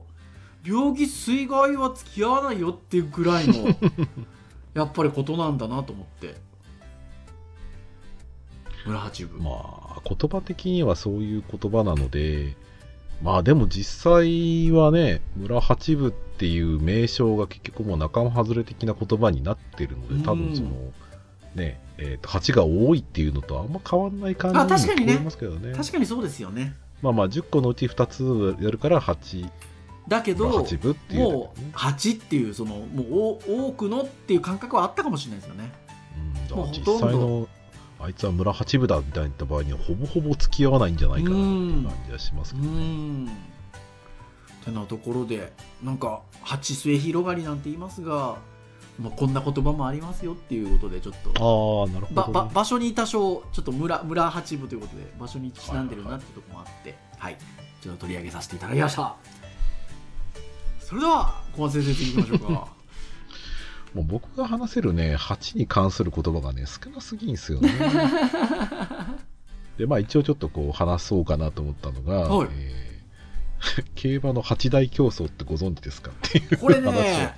[0.65, 3.67] 病気水害は付き合わないよっていうぐらいの
[4.73, 6.35] やっぱりことなんだなと思って。
[8.85, 9.51] 村八部、ま
[9.97, 12.55] あ、言葉的にはそういう言葉なので、
[13.21, 20.69] まあでも実際はね、村八部っていう名称が結局もう仲間外れ的な言葉になってるので、多分その、
[21.55, 25.73] ね、えっ、と、8が多いっていうのとあんま変わんない感じに聞こえますけどね。
[25.75, 29.49] 確かにそうですよねまあまあ、10個のうち2つやるから8、
[30.07, 35.71] だけど、まあ、8部っていうだけもうね、8っていうそのもうお多くのっていう感覚はあったかもしれないですよね。
[36.51, 36.93] うん、もうほとんど。
[36.93, 37.47] 実際の、
[37.99, 42.79] あいつは村八部だみたいな言った場合には、ほぼほぼ付き合わないんじゃないかなっていう感じはしますうけどね。
[42.79, 43.27] ん。
[44.65, 45.51] てなところで
[45.83, 48.37] なんか八末広がりなんて言いますが、
[48.99, 52.33] まあ、こんな言葉もありますよっていうことでちょっとああ、なるほばど、ね。
[52.33, 57.37] ば場所に多少ちょっと村村八部ということで場所にちなんでるなっていうところもあってはい、
[57.81, 59.15] ちょっと取り上げさせていただきました。
[60.79, 62.67] それでは小松先生次行きましょうか。
[63.93, 67.69] もう僕が話せるね、8に関する言葉がね、少なすぎんすよね。
[69.77, 72.47] で、まあ一応ちょっとこう話そうかなと思ったのが、はい。
[72.51, 72.91] えー
[73.95, 77.35] 競馬の八大競争ってご存知ですかっていうこれね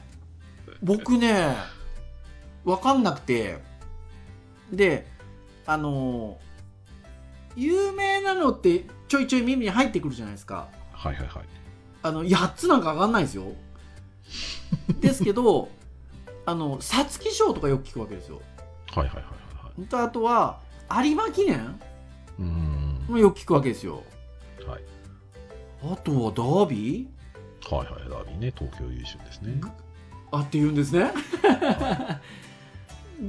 [0.84, 1.56] 僕ね
[2.65, 3.58] 分かんなくて
[4.72, 5.08] で
[5.65, 6.38] あの
[7.56, 11.43] 有名なのってちょいちょい耳に入ってくるじゃないですかはいはいはい。
[12.02, 13.46] あの8つなんか上がんないですよ
[15.00, 15.69] ですけど
[16.46, 18.41] あの皐月賞とかよく聞くわけですよ
[18.91, 19.88] はいはいはいはい。
[19.88, 20.60] とあとは
[21.04, 21.80] 有馬記念？
[22.39, 23.06] うーん。
[23.08, 24.04] もよく聞くわけですよ
[24.67, 24.84] はい。
[25.84, 27.08] あとはダービ
[27.69, 28.10] はいはい。
[28.10, 29.62] ダービーね、東京優秀ですね。
[30.34, 31.12] ーあって言うんですね。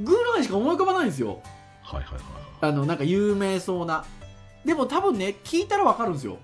[0.03, 1.41] ぐらいしか思い浮かばないんですよ。
[1.83, 2.23] はいはいはい
[2.61, 4.05] あのなんか有名そうな。
[4.65, 6.39] でも多分ね聞いたらわかるんですよ。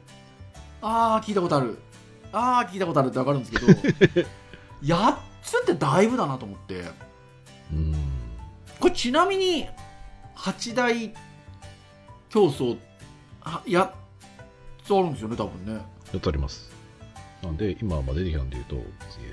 [0.83, 1.79] ああ聞いたことある。
[2.33, 3.67] ああ聞いたことあるってわかるんですけど
[4.85, 6.81] 8つってだいぶだなと思って。
[6.81, 7.95] うーん。
[8.79, 9.67] これちなみに
[10.35, 11.13] 八大
[12.29, 12.79] 競争
[13.41, 13.91] は8
[14.85, 15.83] つあるんですよね多分ね。
[16.13, 16.71] やってあります。
[17.43, 18.81] なんで、今、まあ出てきたんで言うと、え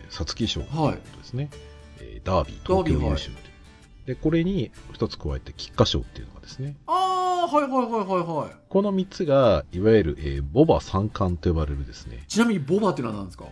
[0.09, 1.49] ー皐月賞はいですね、
[1.99, 3.47] えーダービー、東京優勝って
[4.05, 8.55] で、これに一つ加えて、菊花賞っていうのがですね、ああはいはいはいはいはい。
[8.69, 13.45] この3つが、いわゆる、えーボバ三冠と呼ばれるですね、ちなみにボバっていうのは何ですか？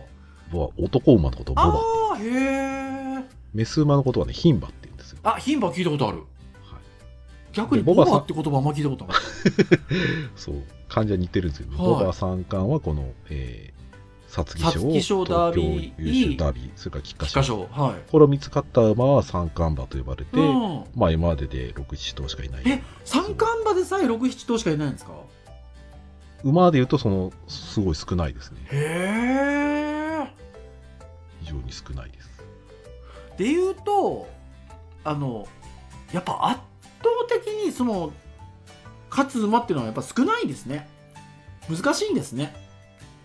[0.50, 1.68] ボバ、男馬のことをボバ。
[1.68, 5.18] ああへえメス馬のことはね、牝馬って言うんですよ。
[5.22, 6.18] あ牝馬聞いたことある。
[6.18, 6.26] はい、
[7.52, 9.16] 逆にでボバって言葉あんま聞いたことない
[10.36, 12.00] そう、漢字は似てるんですけど、はい。
[12.00, 13.75] ボバ三冠はこの、えー、
[14.44, 14.60] 皐
[14.92, 17.60] 月賞、ダービー優勝ダービー、それから菊花菊賞。
[17.70, 22.62] はいこれを3つ勝った馬は三冠馬と呼ばれて、うんまあ今までで6、7頭しかいない。
[22.66, 25.12] え三冠馬でさえ67頭しかいないんですか？
[26.44, 28.60] 馬で言うと、その、すごい少ないですね。
[28.70, 30.32] へえ
[31.40, 32.26] 非常に少ないです。
[33.38, 34.28] でいうと
[35.04, 35.46] あの
[36.12, 36.60] やっぱ圧
[36.98, 38.12] 倒的にその
[39.10, 40.88] 勝つ馬っていうのはやっぱ少ないんですね
[41.68, 42.54] 難しいんですね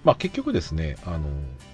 [0.03, 1.27] まあ結局ですね、あの、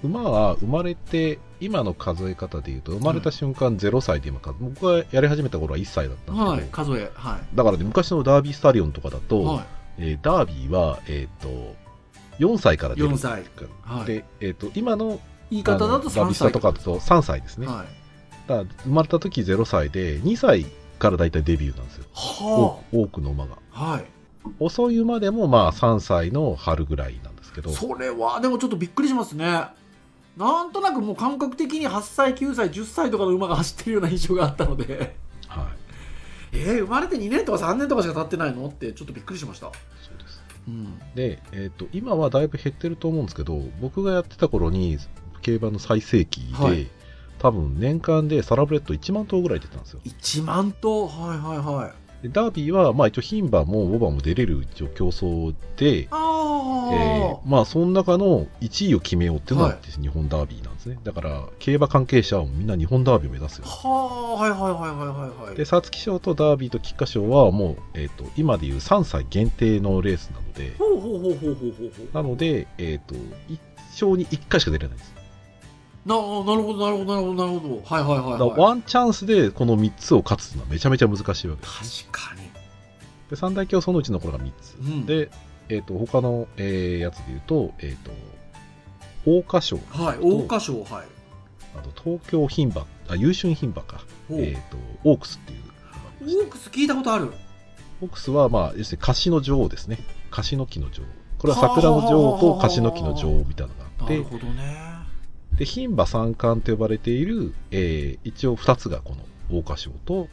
[0.04, 9.46] 馬は生まれて、今の数え方で言うと、生まれた瞬間0歳で今数、僕がやり始めた頃は1歳だったんですけど、はい数えはだからね、昔のダービースタリオンとかだと、い。
[9.46, 9.66] は
[9.98, 11.76] えーダービーは、えっ、と、
[12.40, 13.10] 4歳から出る。
[13.10, 13.44] 4歳。
[13.82, 14.06] はい。
[14.06, 15.20] で、えっ、と、今のい
[15.52, 17.68] 言い方だとあのダー3ビスタ歳とかだと3歳ですね。
[17.68, 18.48] はい。
[18.48, 20.66] だから生まれた時0歳で、2歳
[21.00, 22.06] からだいたいデビューなんですよ。
[22.14, 23.58] は多く多くの馬が。
[23.74, 24.06] あはい。
[24.60, 29.66] 遅い馬でもまあ3歳の春ぐらいなんですけど、それはでもちょっとびっくりしますね。
[30.38, 35.16] なんとなくもう感覚的に8歳9歳10歳とかの馬が走ってるような印象があったので。
[35.48, 35.66] はい。
[36.54, 38.68] えー、生まれて2年とか3年とかしか経ってないの？
[38.68, 39.66] ってちょっとびっくりしました。
[39.68, 39.72] そ
[40.16, 40.42] うです。
[40.68, 44.98] うんで、えっ、と、今はだいぶ減ってると思うんですけど、僕がやってた頃に、
[45.42, 46.88] 競馬の最盛期で、はい。
[47.40, 50.02] 多分年間でサラブレッド1万頭ぐらい出てたんですよ。
[50.06, 51.08] 1万頭？
[51.08, 51.92] はいはいはい。
[51.92, 61.00] でダービーは、まあ一応牝馬もボバも出れる一応競争で、えーまあその中の1位を決めようっていうのがはい日本ダービーなんですね。
[61.04, 63.66] だから、競馬関係者はみんな日本ダービーを目指すよ。
[63.66, 73.16] はあはいはいはいはいはいはいで、皐月賞とダービーと菊花賞はもう、えっ、と、今でいう3歳限定のレースなので、ほうほうほうほうほうほうほうなので、えっ、と、
[73.48, 73.60] 一
[73.92, 75.17] 生に1回しか出れないです。
[76.08, 77.82] ななるほどなるほどなるほどなるほど。
[77.84, 82.06] はいはいはい、はい、ワンチャンスでこの3つを勝つのはめちゃめちゃ難しいわけです。
[82.06, 82.50] 確かに。
[83.30, 84.76] で、三大競争のうちのこれが3つ。
[84.80, 85.06] うん。
[85.06, 85.30] で、
[85.68, 88.12] えっ、と、他の、えーやつで言うと、えっ、と、
[89.26, 91.08] 桜花賞、はい桜花賞はい。
[91.76, 94.02] あと東京牝馬、あ、優春牝馬か。
[94.32, 95.68] えっ、と、オークスっていう
[96.42, 97.32] オークス聞いたことある？
[98.02, 100.00] オークスは、まあ、要するに樫の女王ですね。
[100.32, 101.06] 樫の木の女王。
[101.40, 104.18] これは桜の女王と樫の木の女王みたいなのがあって。
[104.18, 104.87] なる、ほどね
[105.58, 110.28] で、牝馬三冠と呼ばれている、えー一応2つがこの桜花賞と、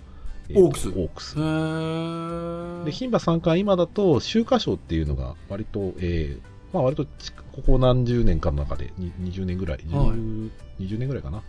[0.49, 0.89] えとオークス。
[0.91, 1.35] オークス。
[2.85, 9.87] で、牝馬三冠、今だと、秋華賞っていうのが割と、えーまあ割とちここ何十年かの中で、に20年ぐらい、はい。
[10.09, 11.43] 10 20年ぐらいかな、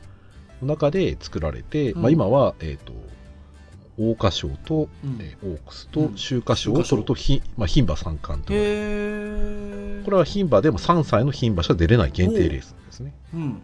[0.61, 2.01] の中で作られて、うん。
[2.01, 2.93] まあ今は、えっ、と、
[3.97, 5.17] 桜花賞と、うん。
[5.19, 6.13] えーオークスとうん。
[6.13, 8.53] 秋華賞を取ると、ひまあ、牝馬三冠と
[10.05, 13.13] これは牝馬でも3歳の牝馬しか出れない限定レースですね。
[13.33, 13.61] うん。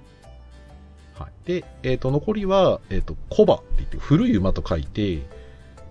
[1.18, 5.22] はい、で、えっ、と、残りは、えっ、と、コバって言って、古い馬と書いて、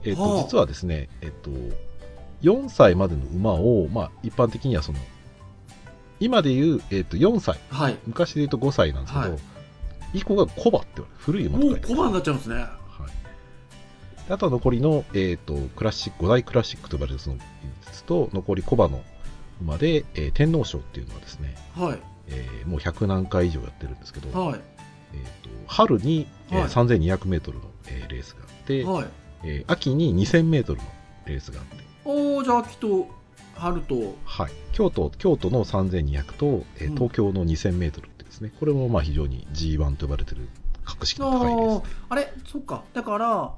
[0.05, 0.43] えっ、と、はあ。
[0.43, 1.51] 実はですね、えっ、と、
[2.43, 4.99] 4歳までの馬を、まあ、一般的にはその、
[6.19, 7.99] 今で言う、えっ、と、4歳、はい。
[8.07, 9.41] 昔で言うと5歳なんですけど、はい。
[10.15, 12.67] 以降がコバって言われる、古い馬と書いて小判になっちゃうんですね。
[14.29, 17.41] あとは残りの、えっ、と、クラシック、5大クラシックと呼ばれるその5
[17.91, 19.03] つと、残りコバの
[19.61, 24.61] 馬で、えー天皇賞っていうのはですね、はいえーもう100何回以上やってるんですけど、はい。
[25.13, 26.69] えー、と春に、えーはい。
[26.69, 29.07] 3200m の、えーレースがあって、はい。
[29.45, 30.83] えー秋に 2000m の
[31.27, 33.09] レースがあって、おおじゃあ秋と
[33.55, 33.95] 春と。
[34.25, 36.95] はい、京都京都の3200と、えーうん。
[36.95, 38.53] 東京の 2000m ってですね。
[38.61, 40.49] これもまあ非常に G1 と呼ばれてる
[40.85, 41.83] 格式の高いレース。
[41.83, 42.33] あーあれ？
[42.47, 42.85] そっか。
[42.95, 43.53] だから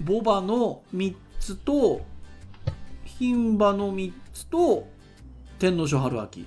[0.00, 2.00] ボバの3つと
[3.18, 4.88] 牝馬の3つと
[5.58, 6.46] 天皇賞春秋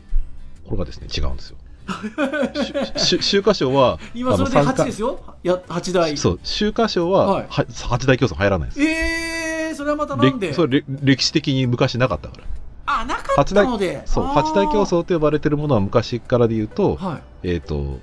[0.65, 1.57] これがですね違うんですよ。
[2.93, 5.19] しし秋華賞は今それで8あの参加ですよ？
[5.43, 7.45] や8台そう秋華賞は、はい。
[7.49, 8.81] は八大競争入らないんです。
[8.81, 10.47] えー、それはまたなんで？
[10.47, 12.43] れそれれ歴史的に昔なかったから。
[12.85, 14.01] あなかったので。
[14.05, 17.49] そう八大競争と呼ばれてるものは昔からで言うと、はい。
[17.51, 17.99] えっ、と、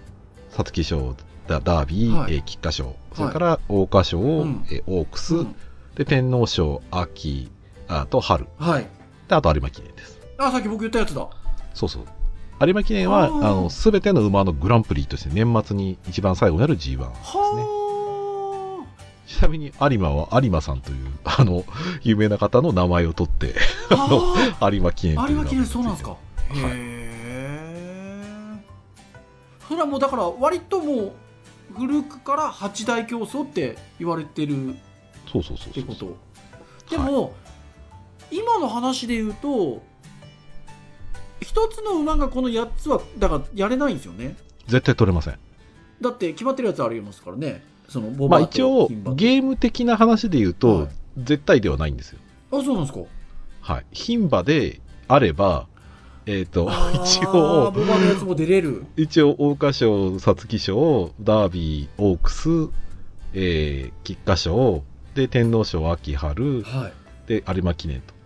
[0.57, 1.14] 皐月賞、
[1.47, 2.34] ダダービー、はい。
[2.34, 4.66] えー菊花賞、それから桜花賞、うん。
[4.70, 5.55] えーオークス、うん。
[5.95, 7.51] で、天皇賞、秋、
[7.89, 8.87] あと春、はい。
[9.28, 10.18] で、あと有馬記念です。
[10.39, 11.26] あさっき僕言ったやつだ。
[11.74, 12.03] そうそう。
[12.61, 17.02] 有馬記念は、あの、すべての馬のグランプリとして年末に一番最後になる G1 ですね。
[17.06, 18.86] は
[19.26, 21.64] ちなみに有馬は有馬さんという、あの、
[22.02, 23.54] 有名な方の名前を取って、
[23.88, 26.11] あ有馬記念という名前有馬記念そうなんですか？
[26.11, 26.58] い。
[26.58, 28.56] へえ
[29.66, 31.12] それはもうだから割ともう
[31.78, 34.74] 古くから八大競争って言われてる
[35.32, 36.16] そうそうそうそうってこと？
[36.90, 37.32] でも、
[38.32, 39.80] 今の話で言うと
[41.41, 44.36] 一つの馬がこの8つはだからやれないんですよね。
[44.66, 45.38] 絶対取れません。
[46.01, 47.62] だって決まってるやつありますからね。
[47.88, 50.88] そのボバまあ一応ゲーム的な話で言うと、はい。
[51.18, 52.18] 絶対ではないんですよ。
[52.53, 53.01] あそうなんですか？
[53.62, 53.86] はい。
[53.93, 55.66] 牝馬であれば
[56.26, 56.64] えっ、ー
[57.03, 58.84] 一応ボバーのやつも出れる。
[58.97, 62.49] 一応桜花賞皐月賞ダービーオークス、
[63.34, 64.84] えー、菊花賞
[65.14, 66.93] で天皇賞秋春はい。
[67.28, 68.12] で有馬記念と。
[68.14, 68.20] はあ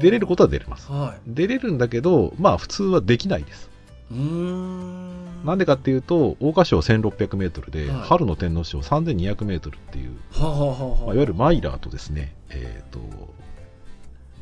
[0.00, 0.90] 出れることは出れます。
[0.90, 3.70] は出れるんだけどまあ普通はできないです。
[4.10, 5.44] いうーん。
[5.44, 8.00] なんでかっていうと桜花賞 1600m で、はい。
[8.02, 12.98] 春の天皇賞 3200m っていう、まあ、いわゆるマイラーとですねえっ、と、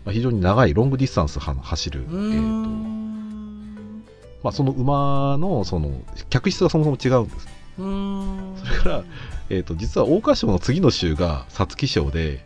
[0.05, 4.05] まあ、非常に長いロングディスタンスは走る、うえーーとん
[4.43, 5.93] まあ、その馬のその
[6.31, 7.49] 客室がそもそも違うんです。
[7.76, 9.05] それから
[9.49, 12.45] えー、と実は桜花賞の次の週が皐月賞で、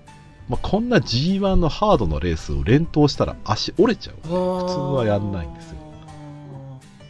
[0.49, 4.17] まあ、こんな G1 のハードなレースを連投したら足折れちゃう。
[4.23, 5.79] 普通はやんないんですよ。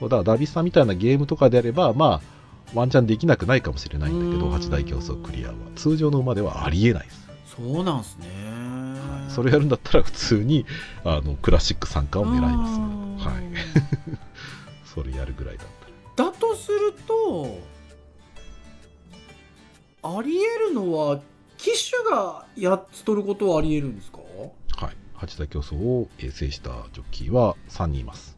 [0.03, 2.21] だからダビスさんみたいなゲームとかであればまあ
[2.75, 4.53] ワンチャンできなくないかもしれないんだけどうん。
[4.53, 5.55] 八大競争クリアは。
[5.77, 8.27] 通常の馬ではありえないです、そうなんすね、
[9.29, 10.67] それやるんだったら普通に
[11.05, 13.29] あのクラシック参加を狙います。
[13.29, 13.43] はい。
[14.85, 15.67] それやるぐらいだっ
[16.15, 17.59] ただとすると
[20.05, 21.21] ありえるのは
[21.65, 24.19] 騎手が8つ取ることはありえるんですか？
[24.81, 24.97] らはい。
[25.15, 28.37] 八大競争をえー制したジョッキーは3人います。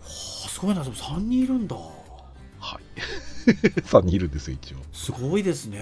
[0.00, 0.06] は
[0.46, 1.76] あすごいなでも3人いるんだ。
[1.76, 3.48] はい。
[3.80, 4.78] 3人いるんですよ一応。
[4.92, 5.78] すごいですね。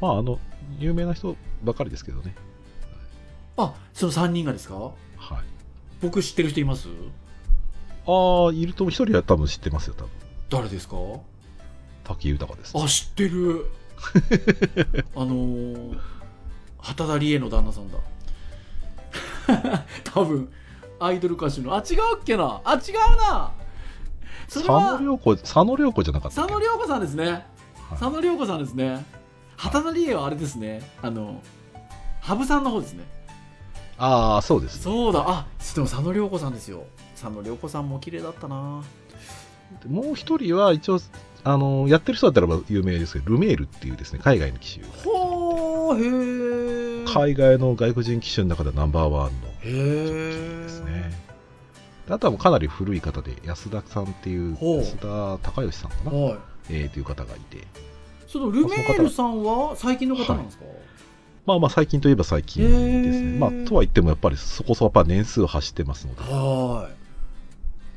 [0.00, 0.40] まああの
[0.80, 2.34] 有名な人ばかりですけどね。
[3.56, 4.74] あその3人がですか？
[4.74, 4.94] はい。
[6.00, 6.88] 僕知ってる人います？
[8.06, 10.10] ああいると一人は多分知ってますよ多分。
[10.50, 10.96] 誰ですか？
[12.02, 12.72] 滝豊です。
[12.76, 13.66] あ知ってる
[15.14, 15.98] あのー、
[16.78, 17.98] 畑田理恵の旦那さんだ。
[20.04, 20.50] 多分
[21.00, 21.74] アイドル歌手の。
[21.74, 22.60] あ違うっけな。
[22.64, 22.80] あ違う
[23.16, 23.52] な。
[24.48, 27.30] それ佐は野涼子佐野涼子じゃなかった佐野涼子さんですね。
[27.30, 27.44] はい。
[27.90, 29.04] 佐野涼子さんですね。
[29.56, 30.82] 畑田理恵はあれですね。
[31.02, 31.40] あの
[32.20, 33.04] 羽生さんの方ですね。
[33.96, 35.24] ああそうですそうだ。
[35.26, 36.84] あでも佐野涼子さんですよ。
[37.14, 38.82] 佐野涼子さんも綺麗だったな。
[39.86, 40.98] もう一人は一応
[41.44, 49.72] あのやってる人だったらば有名ですけどルメールっていうですね海外の騎手ほーへえ海外の外国人騎手の中ではナンバーワンのへえ
[50.62, 51.12] ですね。
[52.08, 56.38] であとはもうかなり古い方で安田さんっていう安田孝義さんかな、はい。
[56.70, 57.66] えー、という方がいて。
[58.26, 60.64] そのルメールさんは最近の方なんですか、
[61.46, 62.64] まあまあ最近といえば最近
[63.02, 63.38] ですね。
[63.38, 66.22] まあとは言ってもやっぱりそこそこやっぱ年数を走ってますので。
[66.22, 67.03] はル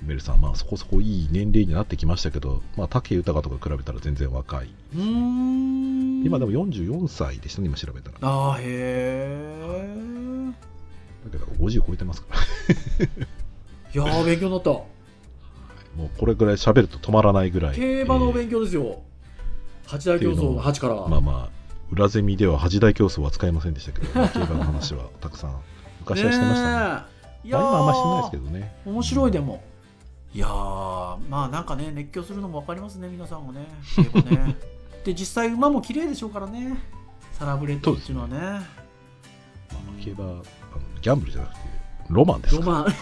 [0.04, 6.24] メールさんまあそこそこいい年齢になってきましたけどまあ武豊とか比べたら全然若いいうーん。
[6.26, 10.52] 今でも44歳でしたね今調べたらだあーへえ
[11.32, 12.40] けど50超えてますから。
[13.94, 14.70] いやー勉強になった。
[14.70, 14.86] も
[16.06, 17.76] うこれぐらい喋ると止まらないぐらい。
[17.76, 19.02] 競馬のえー勉強ですよ。
[19.88, 21.50] 八大競争の8から、まあまあ
[21.92, 25.56] 裏ゼミでは八大競争は使いませんでしたけど、まあ 競馬の話はたくさん
[26.02, 26.96] 昔はしてましたね。
[26.96, 27.02] ね
[27.46, 27.48] え。
[27.48, 28.76] いや今はあんましてないですけどね。
[28.86, 29.64] 面白いでも
[30.34, 33.68] いやーまあなんかね熱狂するのも分かりますね皆さんもね
[34.30, 34.56] ね。
[35.06, 36.78] で実際馬も綺麗でしょうからね
[37.34, 38.38] サラブレッドっていうのはね。
[38.38, 40.44] まあまあ競馬あの
[41.02, 41.60] ギャンブルじゃなくて
[42.10, 42.86] ロマンですロマン。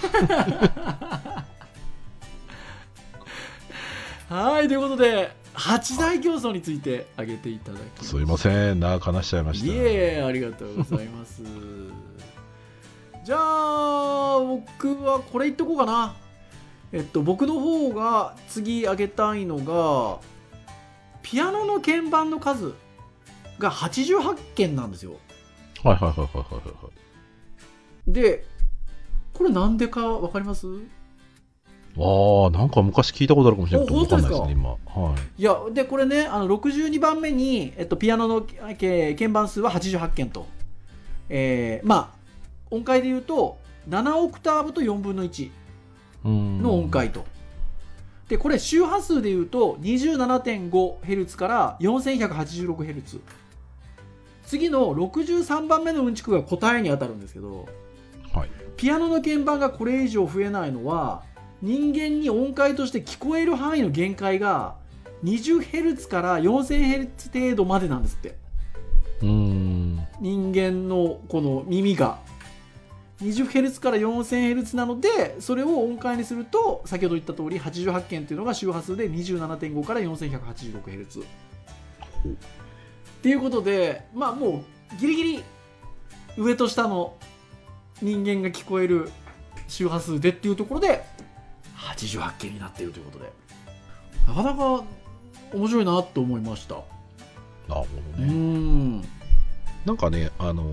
[4.30, 8.10] はいということで八大競争について挙げていただきます。
[8.10, 9.68] すいません長く話しちゃいました。
[9.68, 11.42] いえありがとうございます。
[13.24, 16.14] じゃあ僕はこれ言っとこうかな
[16.92, 20.20] えっと僕の方が次挙げたいのが
[21.22, 22.74] ピアノの鍵盤の数
[23.60, 25.14] が88件なんですよ。
[25.84, 26.90] はいはいはいはいはいは
[28.08, 28.46] いで
[29.34, 30.68] これなんでか分かります？
[31.98, 34.18] ああなんか昔聞いたことあるかもしれないけどお分か？
[34.18, 34.70] んないです本ね今。
[34.70, 35.42] はい。
[35.42, 38.42] いやでこれねあの62番目に、えっと、ピアノの
[38.78, 40.48] け鍵盤数は88件と、
[41.30, 42.16] えーまあ
[42.72, 43.58] 音階で言うと
[43.90, 45.52] 7オクターブと4分の1うん
[46.26, 47.26] の音階と。
[48.28, 53.20] でこれ周波数で言うと 27.5Hz から 4186Hz
[54.48, 57.68] 次の63番目のうんちくが答えに当たるんですけど
[58.34, 58.50] はい。
[58.78, 61.24] ピアノの鍵盤がこれ以上増えないのは
[61.62, 64.76] 人間に音階として聞こえる範囲の限界が
[65.24, 68.36] 20Hz から 4000Hz 程度までなんですって。
[69.22, 70.08] うーん。
[70.20, 72.20] 人間のこの耳が
[73.22, 81.26] 20Hz から 4000Hz なのでそれを音階にすると先ほど言った通り88件っていうのが周波数で27.5から 4186Hz っ
[83.22, 84.64] ていうことでまあも
[84.94, 85.44] うギリギリ
[86.38, 87.16] 上と下の
[88.02, 89.10] 人間が聞こえる
[89.68, 91.06] 周波数でっていうところで
[91.78, 93.46] 88件になっているということで。
[94.28, 94.84] なかなか
[95.54, 96.76] 面白いなと思いました。
[97.68, 97.88] なるほ
[98.18, 98.34] うどね。
[98.34, 99.02] ん
[99.86, 100.64] なんかね、あの、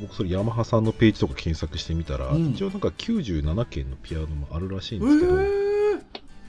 [0.00, 2.50] 僕それヤマハさんのページとか検索してみたら、うん。
[2.52, 6.02] 一応なんか97件のピアノもあるらしいえんですけど、ー、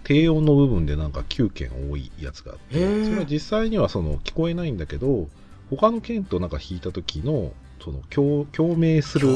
[0.06, 5.28] 低音の部分でなんか9件多いやつがあって、へーそれは実際にはその聞こえないんだけど、
[5.70, 7.52] 他の鍵となんか弾いた時の、
[7.84, 9.28] その共共鳴する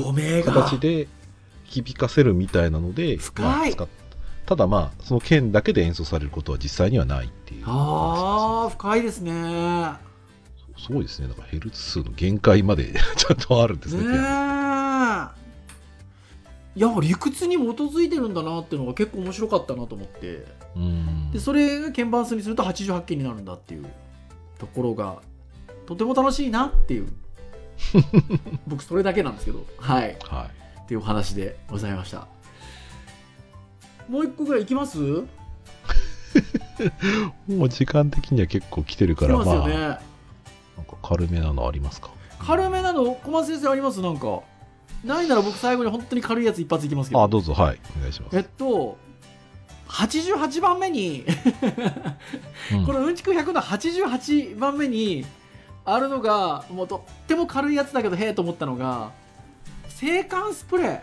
[0.45, 1.09] 形で
[1.65, 3.87] 響かせるみたいなので、まあ使っ
[4.45, 7.63] ただまあ、その鍵だけで演奏されることは実際にはないっていう。
[7.65, 10.06] あー深いですね
[10.77, 11.27] すごいですね。
[11.27, 14.03] だからヘルツ数の限界まで ちゃんとあるんですね。
[14.03, 14.17] ね
[16.75, 20.45] いや理屈に基づいてるんだなっていうのが結構面白かったなと思って。
[20.75, 21.31] うん。
[21.31, 23.85] でそれが鍵盤数にすると88件になるんだっていう
[24.59, 25.21] ところが
[25.87, 27.07] とても楽しいなっていう。
[28.67, 29.65] 僕それだけなんですけど。
[29.77, 30.17] はい。
[30.23, 30.51] は
[30.83, 32.27] っていうお話でございました。
[34.07, 34.99] もう一個ぐらいいきます？
[34.99, 35.01] い
[37.49, 37.55] い。
[37.55, 39.97] もう時間的には結構来てるきから、まあ、ますよね、
[41.07, 42.09] 軽めなのありますか？
[42.39, 43.13] 軽めなの？
[43.13, 44.01] 小松先生あります？
[44.01, 44.41] なんか。
[45.05, 47.21] ないなら僕最後に本当に軽いやつ一発いきますけど。
[47.21, 48.37] あ、どうぞ、はい、お願いします。
[48.37, 48.97] えっと
[49.87, 51.23] 88番目に
[52.73, 52.85] うん。
[52.85, 55.25] このうんちく100の88番目に
[55.85, 59.11] あるのがもうとっても軽いやつだけどへえと思ったのが
[59.87, 61.01] 制汗スプレー。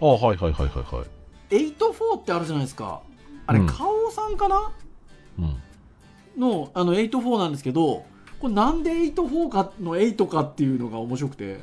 [0.00, 1.06] あ、はいはいはいはいはい。
[1.50, 3.02] 84ってあるじゃないですか。
[3.46, 3.66] あれ、うん。
[3.66, 4.72] 花王さんかな？
[5.38, 5.56] うん。
[6.40, 8.06] のあの84なんですけど
[8.44, 11.60] これなんで84かの8かっていうのが面白くて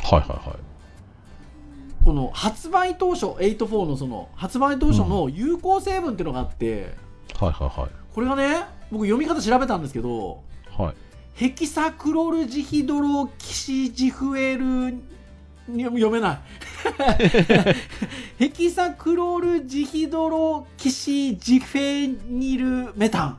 [0.00, 2.04] はいはいはい。
[2.04, 6.94] この発売当初84のその発売当初の有効成分っていうのがあって、
[7.36, 7.90] はいはいはい。
[8.14, 8.62] これがね
[8.92, 10.40] 僕読み方調べたんですけど
[10.78, 10.94] はい。
[11.34, 14.92] ヘキサクロルジヒドロキシジフエル
[15.66, 16.38] に読めない
[18.38, 23.38] ヘキサクロルジヒドロキシジフェニルメタン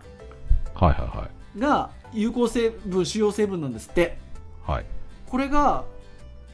[0.76, 1.60] はいはいはい。
[1.60, 4.18] が有効成分主要成分なんですって。
[4.66, 4.86] はい。
[5.28, 5.86] これが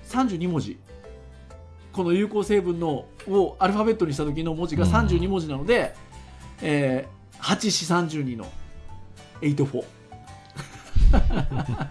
[0.09, 0.77] 32文字。
[1.91, 5.95] この有効成分のをアルファベットにした時の文字が32文字なので、
[6.61, 8.45] えー、842の
[9.41, 9.83] 84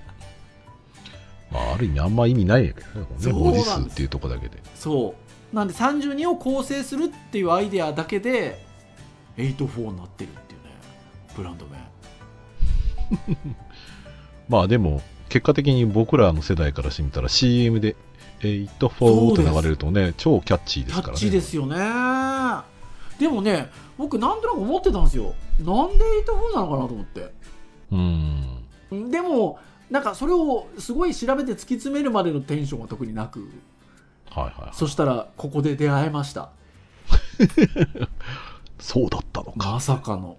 [1.50, 3.06] まあ、ある意味あんま意味ないやけどね。
[3.18, 4.58] そう文字数っていうとこだけで。
[4.74, 5.14] そ
[5.52, 5.54] う。
[5.54, 8.64] なんで32を構成するっていうアイデアだけで
[9.36, 10.70] 84になってるっていうね。
[11.36, 11.78] ブランド名
[14.48, 17.96] まあでも、結果的に僕らの世代からしてみたら CM で
[18.40, 21.18] 84って流れるとね、超キャッチーでキャッすからね。
[21.18, 21.76] チーですよね
[23.18, 27.32] でもね僕なんとなく思ってたんですよなんで84なのかなと思って
[27.90, 29.10] うん。
[29.10, 29.58] でも
[29.90, 33.48] なんかそれをすごい調べて突き詰めるまでのテンションは特になく
[34.30, 34.70] はいはいはい。
[34.74, 36.50] そしたらここで出会えました
[38.78, 39.72] そうだったのか。
[39.72, 40.36] まさかの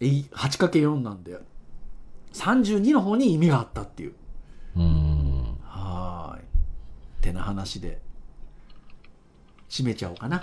[0.00, 1.38] 8×4 なんで
[2.32, 4.14] 32の方に意味があったっていう。
[4.76, 5.58] うん。
[5.62, 6.40] はーい。
[6.40, 6.44] っ
[7.20, 8.00] てな話で。
[9.68, 10.38] 締めちゃおうかな。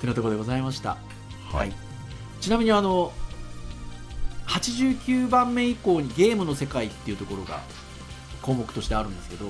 [0.00, 0.96] てなところでございました。
[1.50, 1.72] はい。
[2.40, 3.12] ちなみにあの
[4.46, 7.60] 89番目以降にゲームの世界っていうところが
[8.42, 9.46] 項目としてあるんですけど、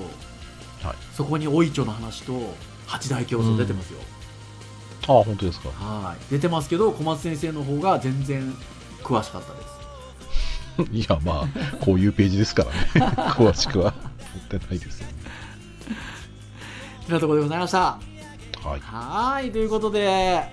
[0.81, 0.95] はい。
[1.13, 2.55] そこにおいちょの話と
[2.87, 3.99] 八大競争出てますよ、
[5.07, 5.69] ああ、本当ですか。
[5.69, 8.53] はい出てますけど小松先生の方が全然
[9.03, 9.61] 詳しかったで
[10.87, 13.15] す いや、まあ、こういうページですからね。
[13.33, 13.93] 詳しくは
[14.49, 15.13] 載ってないですよね。
[17.07, 18.79] てなところでございましたはい。
[18.81, 20.43] はいということで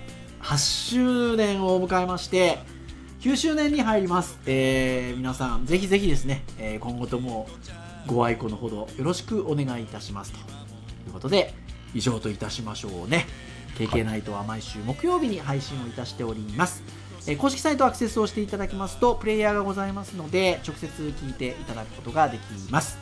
[0.40, 2.60] 8周年を迎えまして
[3.20, 7.48] 9周年に入ります、えー皆さんぜひぜひですね、えー今後とも
[8.06, 10.40] ご愛顧のほどよろしくお願いいたしますとい
[11.08, 11.54] うことで
[11.94, 13.26] 以上といたしましょうね
[13.74, 16.82] KK ナイトは毎週木曜日に配信をいたしております、
[17.26, 22.98] えー公式サイトアクセスをしていただきますとプレイヤーがございますので直接聞いていただくことができます。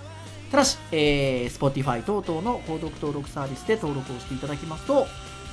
[0.51, 5.07] ただし、えー Spotify 等々の購読登録サービスで登録をしていただきますと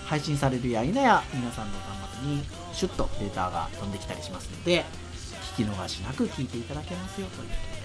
[0.05, 2.43] 配信されるや否や皆さんの端末に
[2.73, 4.83] シュッとデータが飛んできたりしますので
[5.55, 7.81] 聞き逃しなく聞いていただけますよということで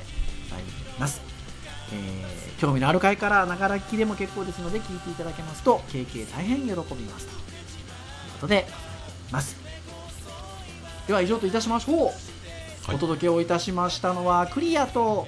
[0.50, 0.64] ござい
[0.98, 1.20] ます、
[1.92, 7.08] えー興味のある回からながら聞きでも結構ですので聞いていただけますと KK 大変喜びますという
[8.34, 8.66] ことで
[9.30, 9.56] ます。
[11.06, 12.94] では以上といたしましょう、はい。
[12.94, 15.26] お届けをいたしましたのはクリアと。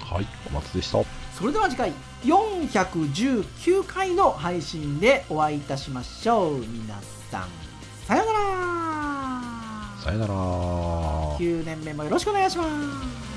[0.00, 1.02] はい、お松でした。
[1.36, 1.92] それでは次回
[2.24, 6.58] 419回の配信でお会いいたしましょう。
[6.58, 7.48] 皆さん
[8.06, 8.38] さようなら。
[10.02, 10.34] さよなら。
[11.38, 13.27] 9年目もよろしくお願いします